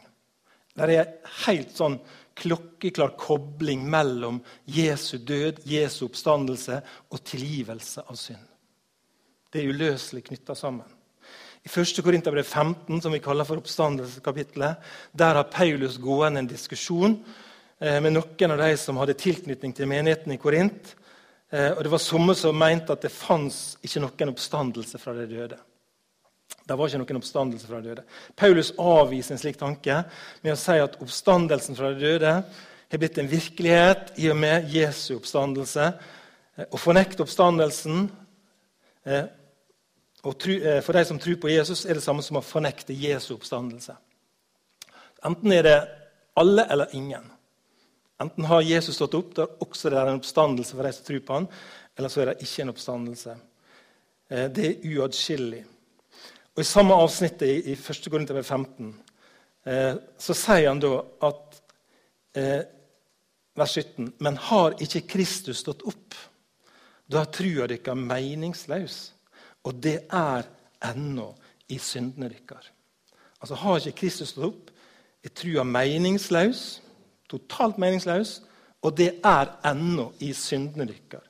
Det 0.76 0.88
er 0.94 1.14
helt 1.48 1.72
sånn 1.76 1.98
klokkeklar 2.40 3.16
kobling 3.20 3.84
mellom 3.90 4.40
Jesu 4.66 5.18
død, 5.18 5.64
Jesu 5.68 6.06
oppstandelse 6.08 6.80
og 7.12 7.24
tilgivelse 7.28 8.06
av 8.08 8.18
synd. 8.20 8.46
Det 9.50 9.62
er 9.62 9.74
uløselig 9.74 10.24
knytta 10.28 10.56
sammen. 10.56 10.88
I 11.66 11.70
1. 11.70 12.00
Korinterbrev 12.04 12.44
15, 12.44 13.02
som 13.02 13.14
vi 13.14 13.20
kaller 13.20 13.48
for 13.48 13.60
oppstandelseskapitlet, 13.60 14.80
der 15.12 15.36
har 15.36 15.50
Paulus 15.52 15.98
gående 16.00 16.40
en 16.44 16.48
diskusjon 16.48 17.18
eh, 17.80 18.00
med 18.00 18.14
noen 18.16 18.54
av 18.56 18.62
de 18.62 18.78
som 18.80 19.00
hadde 19.02 19.18
tilknytning 19.20 19.76
til 19.76 19.90
menigheten 19.92 20.34
i 20.34 20.40
Korint. 20.40 20.94
Eh, 21.52 21.74
og 21.74 21.84
Det 21.84 21.92
var 21.92 22.04
somme 22.04 22.36
som 22.38 22.56
mente 22.56 22.96
at 22.96 23.04
det 23.04 23.12
fantes 23.12 23.76
ikke 23.84 24.06
noen 24.06 24.32
oppstandelse 24.32 25.02
fra 25.02 25.18
de 25.18 25.28
døde. 25.28 25.60
Det 26.50 26.78
var 26.78 26.90
ikke 26.90 27.00
noen 27.02 27.18
oppstandelse 27.18 27.66
fra 27.66 27.80
de 27.82 27.90
døde. 27.90 28.04
Paulus 28.38 28.72
avviser 28.78 29.34
en 29.34 29.42
slik 29.42 29.58
tanke 29.58 30.04
med 30.44 30.54
å 30.54 30.60
si 30.60 30.76
at 30.78 31.00
oppstandelsen 31.02 31.78
fra 31.78 31.90
de 31.94 32.04
døde 32.04 32.34
har 32.90 33.02
blitt 33.02 33.18
en 33.22 33.30
virkelighet 33.30 34.12
i 34.22 34.30
og 34.30 34.38
med 34.38 34.70
Jesu 34.74 35.16
oppstandelse. 35.16 35.88
Eh, 36.58 36.68
å 36.70 36.78
fornekte 36.78 37.26
oppstandelsen 37.26 38.08
eh, 39.06 39.26
eh, 39.26 40.82
for 40.86 40.98
de 40.98 41.04
som 41.06 41.22
tror 41.22 41.40
på 41.42 41.52
Jesus, 41.54 41.86
er 41.86 41.98
det 41.98 42.06
samme 42.06 42.26
som 42.26 42.38
å 42.38 42.46
fornekte 42.46 42.98
Jesu 42.98 43.36
oppstandelse. 43.36 43.98
Enten 45.26 45.54
er 45.54 45.66
det 45.66 45.78
alle 46.40 46.66
eller 46.72 46.94
ingen. 46.98 47.26
Enten 48.20 48.46
har 48.46 48.66
Jesus 48.66 48.98
stått 49.00 49.18
opp, 49.18 49.34
da 49.36 49.48
også 49.64 49.90
det 49.90 50.00
er 50.00 50.12
en 50.12 50.22
oppstandelse 50.22 50.76
for 50.76 50.86
de 50.86 50.94
som 50.96 51.06
tror 51.08 51.26
på 51.26 51.38
han, 51.38 51.50
eller 51.98 52.12
så 52.12 52.24
er 52.24 52.32
det 52.32 52.46
ikke 52.46 52.66
en 52.66 52.74
oppstandelse. 52.74 53.36
Det 54.30 54.66
er 54.66 54.84
uatskillelig. 54.94 55.64
Og 56.60 56.66
I 56.66 56.68
samme 56.68 56.92
avsnittet 57.00 57.48
i, 57.48 57.72
i 57.72 57.74
1. 57.80 58.08
Korinter 58.12 58.42
15 58.44 58.88
eh, 59.64 59.94
så 60.20 60.34
sier 60.36 60.66
han 60.68 60.82
da 60.84 60.90
at 61.24 61.60
eh, 62.36 62.66
vers 63.56 63.76
17.: 63.80 64.10
Men 64.20 64.36
har 64.50 64.76
ikke 64.84 65.06
Kristus 65.08 65.62
stått 65.64 65.86
opp? 65.88 66.18
Da 67.08 67.22
er 67.22 67.30
trua 67.32 67.68
deres 67.72 67.96
meningsløs, 67.96 68.98
og 69.64 69.80
det 69.80 70.02
er 70.12 70.50
ennå 70.90 71.30
i 71.72 71.80
syndene 71.80 72.28
deres. 72.28 72.68
Altså, 73.40 73.56
har 73.56 73.80
ikke 73.80 74.02
Kristus 74.02 74.36
stått 74.36 74.50
opp, 74.50 74.76
er 75.24 75.32
trua 75.32 75.64
meningsløs, 75.64 76.82
totalt 77.32 77.80
meningsløs, 77.80 78.42
og 78.84 79.00
det 79.00 79.14
er 79.24 79.56
ennå 79.72 80.10
i 80.20 80.34
syndene 80.36 80.92
deres. 80.92 81.24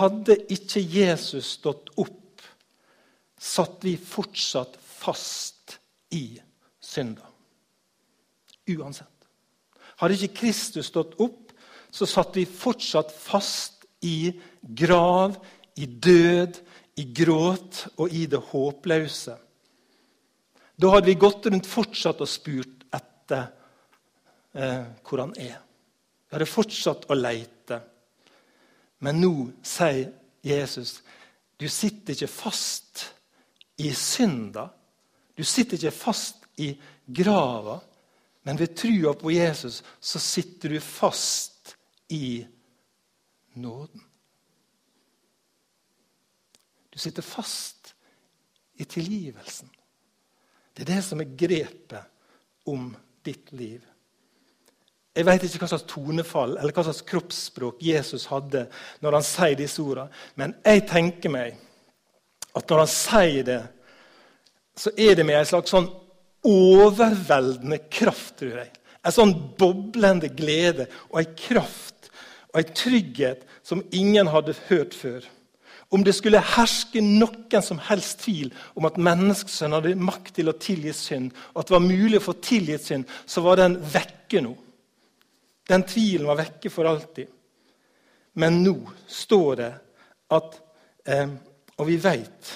Hadde 0.00 0.40
ikke 0.48 0.80
Jesus 0.80 1.58
stått 1.60 1.92
opp 2.00 2.21
satt 3.42 3.82
vi 3.82 3.96
fortsatt 3.98 4.76
fast 4.78 5.78
i 6.14 6.40
synda. 6.80 7.26
Uansett. 8.70 9.08
Hadde 9.98 10.14
ikke 10.14 10.42
Kristus 10.42 10.92
stått 10.92 11.16
opp, 11.22 11.50
så 11.90 12.06
satt 12.08 12.36
vi 12.38 12.44
fortsatt 12.46 13.10
fast 13.12 13.82
i 14.06 14.32
grav, 14.62 15.34
i 15.74 15.86
død, 15.86 16.60
i 17.02 17.04
gråt 17.14 17.86
og 17.96 18.14
i 18.14 18.26
det 18.30 18.40
håpløse. 18.52 19.34
Da 20.78 20.90
hadde 20.92 21.10
vi 21.10 21.18
gått 21.18 21.46
rundt 21.50 21.68
fortsatt 21.68 22.22
og 22.22 22.30
spurt 22.30 22.86
etter 22.94 23.44
eh, 24.54 24.86
hvor 25.02 25.24
han 25.24 25.34
er. 25.38 25.58
Vi 26.28 26.36
hadde 26.36 26.48
fortsatt 26.48 27.08
å 27.10 27.18
leite. 27.18 27.80
Men 29.02 29.18
nå 29.20 29.34
sier 29.66 30.12
Jesus 30.46 31.00
du 31.62 31.68
sitter 31.70 32.16
ikke 32.16 32.30
fast 32.32 33.04
i 33.76 33.92
synda. 33.94 34.68
Du 35.36 35.44
sitter 35.44 35.78
ikke 35.78 35.94
fast 35.94 36.44
i 36.60 36.72
grava, 37.06 37.78
men 38.42 38.58
ved 38.58 38.74
trua 38.76 39.14
på 39.18 39.32
Jesus 39.32 39.82
så 40.00 40.20
sitter 40.20 40.74
du 40.74 40.80
fast 40.80 41.76
i 42.12 42.42
nåden. 43.54 44.02
Du 46.92 46.98
sitter 46.98 47.22
fast 47.22 47.94
i 48.76 48.84
tilgivelsen. 48.84 49.70
Det 50.76 50.84
er 50.84 50.94
det 50.94 51.04
som 51.04 51.20
er 51.20 51.36
grepet 51.36 52.68
om 52.68 52.92
ditt 53.24 53.52
liv. 53.52 53.80
Jeg 55.12 55.26
vet 55.28 55.44
ikke 55.44 55.60
hva 55.60 55.68
slags 55.68 55.88
tonefall 55.88 56.54
eller 56.56 56.72
hva 56.72 56.84
slags 56.86 57.04
kroppsspråk 57.08 57.82
Jesus 57.84 58.24
hadde 58.32 58.64
når 59.04 59.18
han 59.18 59.26
sier 59.26 59.58
disse 59.58 59.82
ordene, 59.84 60.08
men 60.40 60.54
jeg 60.64 60.86
tenker 60.88 61.32
meg 61.32 61.58
at 62.56 62.68
når 62.68 62.84
han 62.84 62.92
sier 62.92 63.46
det, 63.46 63.60
så 64.76 64.92
er 64.96 65.16
det 65.16 65.26
med 65.28 65.38
en 65.38 65.48
slags 65.48 65.72
sånn 65.72 65.90
overveldende 66.48 67.78
kraft, 67.92 68.38
tror 68.40 68.62
jeg. 68.62 68.72
En 69.02 69.14
sånn 69.14 69.34
boblende 69.58 70.30
glede 70.32 70.86
og 71.10 71.20
en 71.22 71.36
kraft 71.38 72.10
og 72.52 72.60
en 72.60 72.74
trygghet 72.76 73.46
som 73.66 73.82
ingen 73.94 74.28
hadde 74.30 74.54
hørt 74.68 74.94
før. 74.94 75.24
Om 75.92 76.04
det 76.06 76.14
skulle 76.16 76.40
herske 76.54 77.02
noen 77.04 77.64
som 77.64 77.80
helst 77.90 78.22
tvil 78.24 78.52
om 78.78 78.86
at 78.88 79.00
menneskesønnen 79.00 79.76
hadde 79.76 80.06
makt 80.08 80.34
til 80.38 80.48
å 80.48 80.56
tilgi 80.56 80.94
synd, 80.96 81.32
og 81.52 81.60
at 81.60 81.68
det 81.68 81.76
var 81.76 81.84
mulig 81.84 82.20
å 82.20 82.26
få 82.30 82.36
tilgitt 82.40 82.86
synd, 82.86 83.08
så 83.26 83.44
var 83.44 83.60
den 83.60 83.76
vekke 83.92 84.40
nå. 84.44 84.54
Den 85.68 85.84
tvilen 85.86 86.28
var 86.30 86.40
vekke 86.40 86.72
for 86.72 86.88
alltid. 86.88 87.28
Men 88.40 88.62
nå 88.64 88.76
står 89.04 89.58
det 89.60 89.72
at 90.32 90.56
eh, 91.04 91.34
og 91.82 91.88
vi 91.90 91.98
veit 92.00 92.52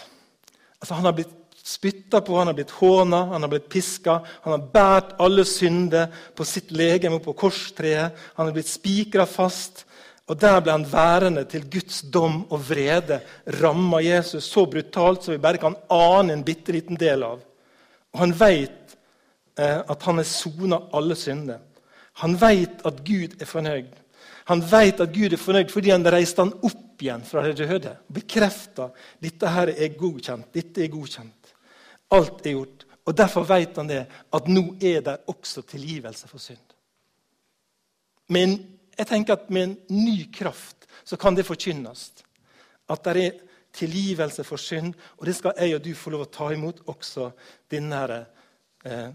altså 0.79 0.95
Han 0.95 1.09
har 1.09 1.17
blitt 1.17 1.35
spytta 1.67 2.21
på, 2.23 2.37
han 2.39 2.47
har 2.47 2.55
blitt 2.55 2.71
håna, 2.79 3.25
han 3.33 3.43
har 3.43 3.51
blitt 3.51 3.69
piska. 3.69 4.21
Han 4.45 4.53
har 4.55 4.69
båret 4.71 5.17
alle 5.19 5.43
synder 5.45 6.13
på 6.39 6.45
sitt 6.47 6.71
legeme 6.71 7.19
på 7.19 7.35
korstreet. 7.35 8.15
Han 8.37 8.47
har 8.47 8.55
blitt 8.55 8.71
spikra 8.71 9.27
fast. 9.27 9.83
Og 10.31 10.39
Der 10.39 10.61
ble 10.61 10.77
han 10.77 10.87
værende 10.87 11.45
til 11.47 11.67
Guds 11.71 12.01
dom 12.03 12.45
og 12.51 12.63
vrede 12.69 13.21
ramma 13.61 14.01
Jesus 14.03 14.47
så 14.47 14.67
brutalt 14.67 15.23
som 15.25 15.35
vi 15.35 15.43
bare 15.43 15.59
kan 15.63 15.75
ane 15.91 16.35
en 16.35 16.45
bitte 16.47 16.75
liten 16.75 16.99
del 16.99 17.23
av. 17.27 17.43
Og 18.15 18.21
Han 18.23 18.35
veit 18.39 18.97
eh, 19.59 19.83
at 19.83 20.03
han 20.03 20.23
har 20.23 20.27
sona 20.27 20.81
alle 20.93 21.19
synder. 21.19 21.59
Han 22.23 22.39
veit 22.41 22.83
at 22.87 23.03
Gud 23.05 23.41
er 23.41 23.47
fornøyd. 23.47 23.91
Han 24.47 24.63
vet 24.63 25.01
at 25.03 25.15
Gud 25.15 25.35
er 25.35 25.43
fornøyd 25.43 25.73
fordi 25.73 25.91
han 25.91 26.07
reiste 26.07 26.45
han 26.45 26.53
opp 26.67 27.03
igjen 27.03 27.25
fra 27.27 27.43
de 27.43 27.55
døde. 27.59 27.97
Bekrefta 28.15 28.91
dette 29.23 29.51
her 29.51 29.73
er 29.75 29.97
godkjent. 29.99 30.53
Dette 30.55 30.85
er 30.85 30.93
godkjent. 30.93 31.55
Alt 32.15 32.47
er 32.47 32.55
gjort. 32.55 32.85
Og 33.07 33.15
Derfor 33.15 33.47
vet 33.47 33.77
han 33.79 33.91
det, 33.91 34.05
at 34.07 34.49
nå 34.51 34.63
er 34.83 35.03
det 35.07 35.17
også 35.31 35.63
tilgivelse 35.67 36.31
for 36.31 36.43
synd. 36.43 36.63
Men 38.31 38.57
jeg 38.97 39.07
tenker 39.07 39.37
at 39.37 39.51
Med 39.51 39.63
en 39.63 39.77
ny 39.89 40.31
kraft 40.33 40.87
så 41.05 41.17
kan 41.17 41.35
det 41.35 41.47
forkynnes. 41.47 42.11
At 42.89 43.05
det 43.05 43.25
er 43.25 43.41
tilgivelse 43.73 44.45
for 44.45 44.57
synd. 44.57 44.95
Og 45.19 45.27
det 45.27 45.37
skal 45.37 45.59
jeg 45.59 45.75
og 45.75 45.85
du 45.85 45.95
få 45.95 46.11
lov 46.11 46.27
å 46.27 46.31
ta 46.31 46.53
imot 46.55 46.81
også 46.87 47.31
denne 47.71 48.27
eh, 48.85 49.11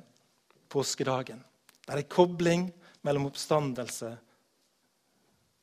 påskedagen. 0.69 1.39
Det 1.87 1.93
er 1.95 2.03
en 2.03 2.11
kobling 2.11 2.67
mellom 3.03 3.25
oppstandelse 3.31 4.11
og 4.11 4.30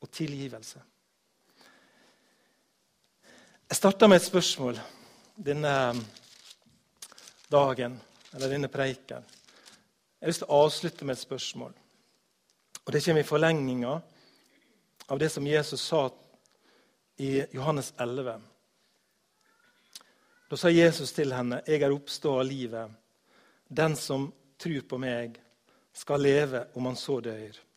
tilgivelse. 0.07 0.81
Jeg 3.69 3.77
starta 3.77 4.07
med 4.07 4.15
et 4.15 4.25
spørsmål 4.25 4.79
denne 5.35 5.73
dagen, 7.51 7.99
eller 8.33 8.49
denne 8.49 8.67
preiken. 8.67 9.25
Jeg 10.19 10.25
har 10.25 10.31
lyst 10.31 10.43
til 10.43 10.49
å 10.49 10.63
avslutte 10.65 11.05
med 11.05 11.15
et 11.15 11.21
spørsmål. 11.21 11.73
Og 12.85 12.93
Det 12.93 13.03
kommer 13.05 13.21
i 13.21 13.27
forlenginga 13.27 14.01
av 15.07 15.19
det 15.19 15.29
som 15.29 15.47
Jesus 15.47 15.81
sa 15.81 16.09
i 17.17 17.45
Johannes 17.51 17.93
11. 17.97 18.41
Da 20.49 20.57
sa 20.57 20.69
Jesus 20.69 21.11
til 21.11 21.33
henne, 21.33 21.61
'Jeg 21.67 21.81
er 21.81 21.91
oppstå 21.91 22.39
av 22.39 22.45
livet.' 22.45 22.91
'Den 23.69 23.95
som 23.95 24.33
tror 24.57 24.81
på 24.81 24.97
meg, 24.97 25.39
skal 25.93 26.19
leve 26.19 26.67
om 26.73 26.85
han 26.85 26.95
så 26.95 27.21
dør.' 27.21 27.68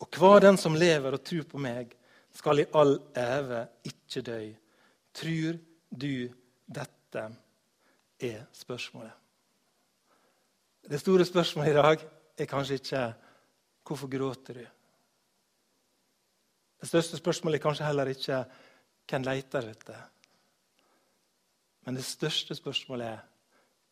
'Og 0.00 0.08
hver 0.18 0.40
den 0.40 0.58
som 0.60 0.74
lever 0.74 1.12
og 1.16 1.24
tror 1.24 1.44
på 1.48 1.58
meg, 1.58 1.94
skal 2.36 2.60
i 2.60 2.70
all 2.74 2.98
eve 3.16 3.66
ikke 3.84 4.22
dø.' 4.22 4.54
Tror 5.16 5.56
du 5.88 6.28
dette 6.68 7.22
er 8.20 8.42
spørsmålet? 8.52 9.12
Det 10.90 11.00
store 11.00 11.24
spørsmålet 11.24 11.70
i 11.70 11.74
dag 11.74 12.04
er 12.38 12.44
kanskje 12.44 12.74
ikke 12.74 13.14
'Hvorfor 13.86 14.08
gråter 14.08 14.54
du?' 14.54 14.68
Det 16.80 16.88
største 16.88 17.16
spørsmålet 17.16 17.58
er 17.58 17.62
kanskje 17.62 17.86
heller 17.86 18.06
ikke 18.06 18.44
'Hvem 19.08 19.22
leter 19.22 19.70
etter?' 19.70 20.10
Men 21.86 21.94
det 21.94 22.04
største 22.04 22.54
spørsmålet 22.54 23.06
er 23.06 23.18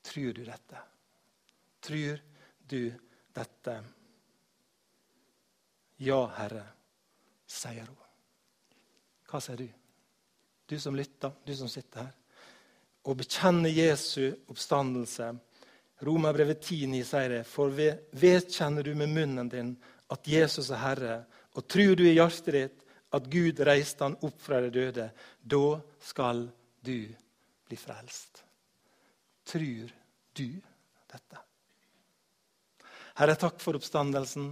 'Tror 0.02 0.32
du 0.32 0.44
dette?' 0.44 0.84
Tror 1.82 2.18
du 2.70 2.92
dette? 3.36 3.84
Ja, 6.02 6.20
Herre, 6.36 6.64
sier 7.46 7.86
hun. 7.86 8.00
Hva 9.30 9.40
sier 9.42 9.60
du? 9.62 9.68
Du 10.66 10.78
som 10.80 10.96
lytter, 10.96 11.32
du 11.44 11.54
som 11.56 11.68
sitter 11.68 12.06
her. 12.06 12.14
Å 13.04 13.14
bekjenne 13.18 13.68
Jesu 13.68 14.32
oppstandelse 14.48 15.34
Romerbrevet 16.04 16.64
10,9 16.64 17.04
sier 17.06 17.30
det. 17.30 17.42
For 17.48 17.72
vedkjenner 17.72 18.84
du 18.84 18.94
med 18.98 19.12
munnen 19.14 19.48
din 19.48 19.74
at 20.12 20.26
Jesus 20.28 20.70
er 20.74 20.82
Herre, 20.82 21.16
og 21.54 21.66
tror 21.70 21.94
du 21.96 22.04
i 22.06 22.16
hjertet 22.16 22.54
ditt 22.54 22.82
at 23.14 23.28
Gud 23.30 23.60
reiste 23.64 24.04
han 24.04 24.18
opp 24.26 24.40
fra 24.42 24.60
de 24.64 24.72
døde, 24.74 25.08
da 25.40 25.66
skal 26.02 26.48
du 26.84 26.98
bli 27.64 27.78
frelst. 27.78 28.42
Tror 29.46 29.92
du 30.34 30.48
dette? 31.12 31.42
Herre, 33.14 33.36
takk 33.38 33.60
for 33.62 33.78
oppstandelsen. 33.78 34.50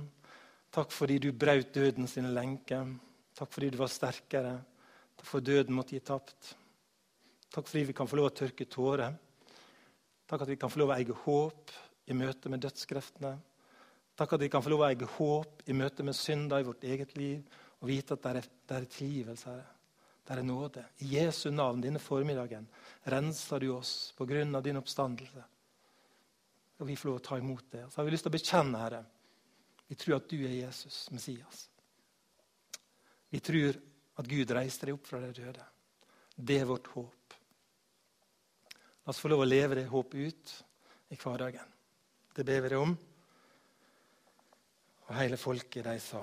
Takk 0.72 0.92
fordi 0.94 1.18
du 1.20 1.32
brøt 1.36 1.74
døden 1.74 2.08
sine 2.08 2.30
lenker. 2.32 2.88
Takk 3.36 3.52
fordi 3.52 3.70
du 3.74 3.78
var 3.80 3.90
sterkere. 3.92 4.54
Takk 5.18 5.28
for 5.28 5.44
døden 5.44 5.76
måtte 5.76 5.96
gi 5.96 6.00
tapt. 6.00 6.54
Takk 7.52 7.68
fordi 7.68 7.84
vi 7.90 7.96
kan 7.96 8.08
få 8.08 8.16
lov 8.16 8.30
å 8.30 8.36
tørke 8.36 8.64
tårer. 8.72 9.12
Takk 10.28 10.46
at 10.46 10.52
vi 10.52 10.56
kan 10.56 10.72
få 10.72 10.80
lov 10.80 10.94
å 10.94 10.96
eie 10.96 11.18
håp 11.24 11.74
i 12.08 12.16
møte 12.16 12.48
med 12.48 12.64
dødskreftene. 12.64 13.34
Takk 14.16 14.32
at 14.36 14.44
vi 14.44 14.48
kan 14.52 14.64
få 14.64 14.72
lov 14.72 14.86
å 14.86 14.88
eie 14.88 15.12
håp 15.18 15.62
i 15.68 15.76
møte 15.76 16.06
med 16.08 16.16
synder 16.16 16.62
i 16.62 16.66
vårt 16.66 16.88
eget 16.88 17.12
liv 17.20 17.44
og 17.82 17.88
vite 17.90 18.16
at 18.16 18.24
det 18.24 18.32
er, 18.32 18.50
det 18.68 18.76
er 18.78 18.90
tilgivelse, 18.96 19.52
Herre. 19.52 19.70
Det 20.22 20.36
er 20.38 20.44
nåde. 20.46 20.84
I 21.02 21.16
Jesu 21.16 21.48
navn 21.50 21.80
denne 21.82 22.00
formiddagen 22.00 22.68
renser 23.10 23.60
du 23.60 23.72
oss 23.74 24.12
på 24.16 24.24
grunn 24.30 24.54
av 24.54 24.62
din 24.64 24.78
oppstandelse. 24.78 25.42
Og 26.78 26.86
vi 26.88 26.96
får 26.96 27.10
lov 27.10 27.18
å 27.18 27.24
ta 27.26 27.38
imot 27.42 27.66
det. 27.74 27.88
Så 27.90 27.98
har 27.98 28.06
vi 28.06 28.14
lyst 28.14 28.24
til 28.24 28.30
å 28.30 28.36
bekjenne, 28.36 28.84
Herre, 28.84 29.02
vi 29.88 29.98
tror 29.98 30.18
at 30.18 30.28
du 30.30 30.38
er 30.40 30.54
Jesus, 30.62 31.04
Messias. 31.12 31.66
Vi 33.32 33.40
tror 33.40 33.76
at 34.20 34.28
Gud 34.28 34.52
reiste 34.52 34.88
deg 34.88 34.96
opp 34.96 35.08
fra 35.08 35.20
de 35.22 35.32
døde. 35.36 35.64
Det 36.36 36.58
er 36.60 36.68
vårt 36.68 36.88
håp. 36.94 37.36
La 39.02 39.10
oss 39.12 39.20
få 39.20 39.30
lov 39.32 39.44
å 39.44 39.48
leve 39.48 39.78
det 39.80 39.88
håpet 39.90 40.28
ut 40.28 40.52
i 41.12 41.18
hverdagen. 41.18 41.72
Det 42.32 42.44
ber 42.46 42.62
vi 42.64 42.72
deg 42.72 42.80
om. 42.80 42.96
Og 45.08 45.14
hele 45.18 45.36
folket, 45.40 45.84
de 45.84 45.98
sa 46.00 46.22